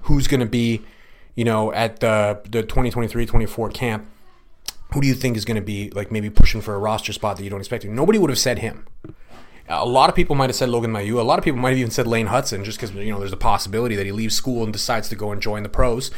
who's 0.02 0.28
going 0.28 0.40
to 0.40 0.46
be, 0.46 0.82
you 1.36 1.44
know, 1.44 1.74
at 1.74 2.00
the, 2.00 2.42
the 2.50 2.64
2023-24 2.64 3.74
camp, 3.74 4.06
who 4.94 5.02
do 5.02 5.08
you 5.08 5.14
think 5.14 5.36
is 5.36 5.46
going 5.46 5.56
to 5.56 5.62
be 5.62 5.90
like 5.92 6.12
maybe 6.12 6.30
pushing 6.30 6.62
for 6.62 6.76
a 6.76 6.80
roster 6.80 7.12
spot 7.12 7.38
that 7.38 7.44
you 7.44 7.50
don't 7.50 7.60
expect? 7.60 7.84
Nobody 7.86 8.20
would 8.20 8.30
have 8.30 8.40
said 8.40 8.60
him. 8.60 8.88
A 9.68 9.86
lot 9.86 10.10
of 10.10 10.16
people 10.16 10.36
might 10.36 10.50
have 10.50 10.56
said 10.56 10.70
Logan 10.70 10.92
Mailloux. 10.92 11.20
A 11.20 11.24
lot 11.24 11.38
of 11.38 11.44
people 11.44 11.60
might 11.60 11.72
have 11.72 11.80
even 11.80 11.92
said 11.92 12.08
Lane 12.08 12.28
Hutson, 12.28 12.64
just 12.64 12.78
because, 12.80 12.96
you 12.96 13.12
know, 13.12 13.20
there's 13.20 13.34
a 13.34 13.38
possibility 13.38 13.98
that 13.98 14.06
he 14.06 14.14
leaves 14.14 14.34
school 14.34 14.64
and 14.64 14.72
decides 14.72 15.10
to 15.10 15.16
go 15.16 15.32
and 15.32 15.42
join 15.42 15.64
the 15.64 15.70
pros. 15.70 16.10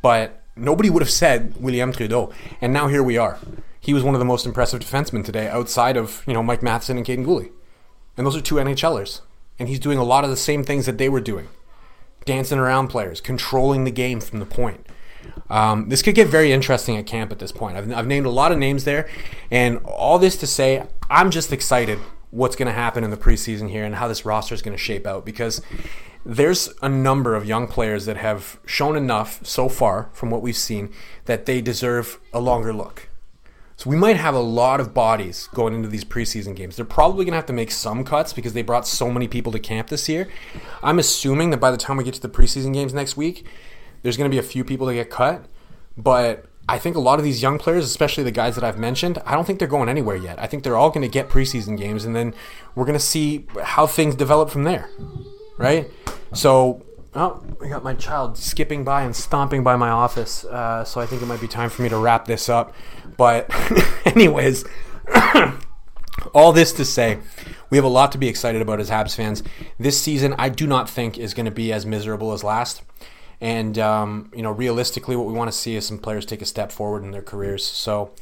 But 0.00 0.42
nobody 0.56 0.88
would 0.88 1.02
have 1.02 1.10
said 1.10 1.60
William 1.60 1.92
Trudeau. 1.92 2.32
And 2.62 2.72
now 2.72 2.88
here 2.88 3.02
we 3.02 3.18
are. 3.18 3.38
He 3.78 3.92
was 3.92 4.02
one 4.02 4.14
of 4.14 4.18
the 4.18 4.24
most 4.24 4.46
impressive 4.46 4.80
defensemen 4.80 5.24
today 5.24 5.46
outside 5.48 5.98
of, 5.98 6.24
you 6.26 6.32
know, 6.32 6.42
Mike 6.42 6.62
Matheson 6.62 6.96
and 6.96 7.06
Kaiden 7.06 7.26
Guhle. 7.26 7.50
And 8.16 8.26
those 8.26 8.34
are 8.34 8.40
two 8.40 8.54
NHLers 8.54 9.20
and 9.58 9.68
he's 9.68 9.80
doing 9.80 9.98
a 9.98 10.04
lot 10.04 10.24
of 10.24 10.30
the 10.30 10.36
same 10.36 10.64
things 10.64 10.86
that 10.86 10.98
they 10.98 11.08
were 11.08 11.20
doing 11.20 11.48
dancing 12.26 12.58
around 12.58 12.88
players, 12.88 13.20
controlling 13.20 13.84
the 13.84 13.90
game 13.90 14.20
from 14.20 14.40
the 14.40 14.46
point. 14.46 14.84
Um, 15.48 15.88
this 15.88 16.02
could 16.02 16.14
get 16.14 16.28
very 16.28 16.52
interesting 16.52 16.96
at 16.96 17.06
camp 17.06 17.32
at 17.32 17.38
this 17.38 17.52
point. 17.52 17.76
I've, 17.76 17.90
I've 17.92 18.06
named 18.06 18.26
a 18.26 18.30
lot 18.30 18.52
of 18.52 18.58
names 18.58 18.84
there, 18.84 19.08
and 19.50 19.78
all 19.84 20.18
this 20.18 20.36
to 20.38 20.46
say, 20.46 20.84
I'm 21.08 21.30
just 21.30 21.52
excited 21.52 21.98
what's 22.30 22.56
going 22.56 22.66
to 22.66 22.72
happen 22.72 23.04
in 23.04 23.10
the 23.10 23.16
preseason 23.16 23.70
here 23.70 23.84
and 23.84 23.94
how 23.94 24.08
this 24.08 24.26
roster 24.26 24.54
is 24.54 24.60
going 24.60 24.76
to 24.76 24.82
shape 24.82 25.06
out 25.06 25.24
because 25.24 25.62
there's 26.24 26.68
a 26.82 26.88
number 26.88 27.34
of 27.36 27.46
young 27.46 27.68
players 27.68 28.04
that 28.06 28.16
have 28.16 28.58
shown 28.66 28.96
enough 28.96 29.44
so 29.46 29.68
far 29.68 30.10
from 30.12 30.30
what 30.30 30.42
we've 30.42 30.56
seen 30.56 30.92
that 31.26 31.46
they 31.46 31.60
deserve 31.60 32.18
a 32.32 32.40
longer 32.40 32.72
look. 32.72 33.08
So 33.76 33.90
we 33.90 33.96
might 33.96 34.16
have 34.16 34.34
a 34.34 34.40
lot 34.40 34.80
of 34.80 34.94
bodies 34.94 35.48
going 35.52 35.74
into 35.74 35.88
these 35.88 36.04
preseason 36.04 36.56
games. 36.56 36.76
They're 36.76 36.86
probably 36.86 37.26
going 37.26 37.32
to 37.32 37.36
have 37.36 37.46
to 37.46 37.52
make 37.52 37.70
some 37.70 38.04
cuts 38.04 38.32
because 38.32 38.54
they 38.54 38.62
brought 38.62 38.86
so 38.86 39.10
many 39.10 39.28
people 39.28 39.52
to 39.52 39.58
camp 39.58 39.88
this 39.88 40.08
year. 40.08 40.28
I'm 40.82 40.98
assuming 40.98 41.50
that 41.50 41.58
by 41.58 41.70
the 41.70 41.76
time 41.76 41.98
we 41.98 42.04
get 42.04 42.14
to 42.14 42.22
the 42.22 42.30
preseason 42.30 42.72
games 42.72 42.94
next 42.94 43.18
week, 43.18 43.44
there's 44.02 44.16
going 44.16 44.30
to 44.30 44.34
be 44.34 44.38
a 44.38 44.42
few 44.42 44.64
people 44.64 44.86
that 44.86 44.94
get 44.94 45.10
cut. 45.10 45.44
But 45.94 46.46
I 46.66 46.78
think 46.78 46.96
a 46.96 47.00
lot 47.00 47.18
of 47.18 47.24
these 47.24 47.42
young 47.42 47.58
players, 47.58 47.84
especially 47.84 48.24
the 48.24 48.30
guys 48.30 48.54
that 48.54 48.64
I've 48.64 48.78
mentioned, 48.78 49.20
I 49.26 49.32
don't 49.32 49.46
think 49.46 49.58
they're 49.58 49.68
going 49.68 49.90
anywhere 49.90 50.16
yet. 50.16 50.40
I 50.40 50.46
think 50.46 50.64
they're 50.64 50.76
all 50.76 50.90
going 50.90 51.02
to 51.02 51.12
get 51.12 51.28
preseason 51.28 51.76
games, 51.76 52.06
and 52.06 52.16
then 52.16 52.32
we're 52.74 52.86
going 52.86 52.98
to 52.98 53.04
see 53.04 53.46
how 53.62 53.86
things 53.86 54.14
develop 54.14 54.48
from 54.48 54.64
there. 54.64 54.88
Right? 55.58 55.90
So 56.32 56.85
Oh, 57.18 57.42
I 57.62 57.68
got 57.68 57.82
my 57.82 57.94
child 57.94 58.36
skipping 58.36 58.84
by 58.84 59.02
and 59.02 59.16
stomping 59.16 59.64
by 59.64 59.74
my 59.76 59.88
office. 59.88 60.44
Uh, 60.44 60.84
so 60.84 61.00
I 61.00 61.06
think 61.06 61.22
it 61.22 61.26
might 61.26 61.40
be 61.40 61.48
time 61.48 61.70
for 61.70 61.80
me 61.80 61.88
to 61.88 61.96
wrap 61.96 62.26
this 62.26 62.50
up. 62.50 62.74
But, 63.16 63.50
anyways, 64.04 64.66
all 66.34 66.52
this 66.52 66.74
to 66.74 66.84
say, 66.84 67.18
we 67.70 67.78
have 67.78 67.86
a 67.86 67.88
lot 67.88 68.12
to 68.12 68.18
be 68.18 68.28
excited 68.28 68.60
about 68.60 68.80
as 68.80 68.90
Habs 68.90 69.16
fans. 69.16 69.42
This 69.78 69.98
season, 69.98 70.34
I 70.36 70.50
do 70.50 70.66
not 70.66 70.90
think 70.90 71.16
is 71.16 71.32
going 71.32 71.46
to 71.46 71.50
be 71.50 71.72
as 71.72 71.86
miserable 71.86 72.32
as 72.32 72.44
last. 72.44 72.82
And, 73.40 73.78
um, 73.78 74.30
you 74.36 74.42
know, 74.42 74.50
realistically, 74.50 75.16
what 75.16 75.26
we 75.26 75.32
want 75.32 75.50
to 75.50 75.56
see 75.56 75.74
is 75.74 75.86
some 75.86 75.96
players 75.96 76.26
take 76.26 76.42
a 76.42 76.46
step 76.46 76.70
forward 76.70 77.02
in 77.02 77.12
their 77.12 77.22
careers. 77.22 77.64
So, 77.64 78.12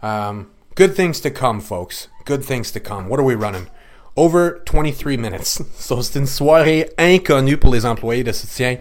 um, 0.00 0.52
good 0.76 0.94
things 0.94 1.18
to 1.22 1.30
come, 1.32 1.60
folks. 1.60 2.06
Good 2.24 2.44
things 2.44 2.70
to 2.70 2.78
come. 2.78 3.08
What 3.08 3.18
are 3.18 3.24
we 3.24 3.34
running? 3.34 3.68
Over 4.16 4.62
23 4.66 5.16
minutes. 5.16 5.62
So 5.78 6.00
c'est 6.02 6.18
une 6.18 6.26
soirée 6.26 6.90
inconnue 6.98 7.56
pour 7.56 7.72
les 7.72 7.84
employés 7.84 8.24
de 8.24 8.32
soutien. 8.32 8.78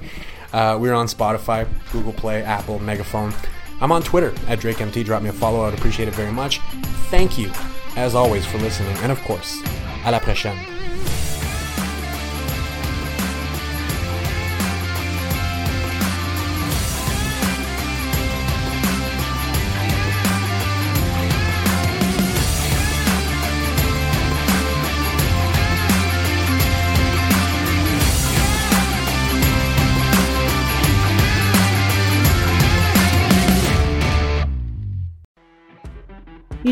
Uh, 0.53 0.77
we're 0.79 0.93
on 0.93 1.07
Spotify, 1.07 1.65
Google 1.91 2.13
Play, 2.13 2.43
Apple, 2.43 2.79
Megaphone. 2.79 3.33
I'm 3.81 3.91
on 3.91 4.01
Twitter 4.03 4.31
at 4.47 4.59
DrakeMT. 4.59 5.03
Drop 5.03 5.21
me 5.23 5.29
a 5.29 5.33
follow. 5.33 5.65
I'd 5.65 5.73
appreciate 5.73 6.07
it 6.07 6.13
very 6.13 6.31
much. 6.31 6.59
Thank 7.09 7.37
you, 7.37 7.51
as 7.97 8.15
always, 8.15 8.45
for 8.45 8.59
listening. 8.59 8.95
And 8.97 9.11
of 9.11 9.19
course, 9.23 9.61
à 10.05 10.11
la 10.11 10.19
prochaine. 10.19 10.57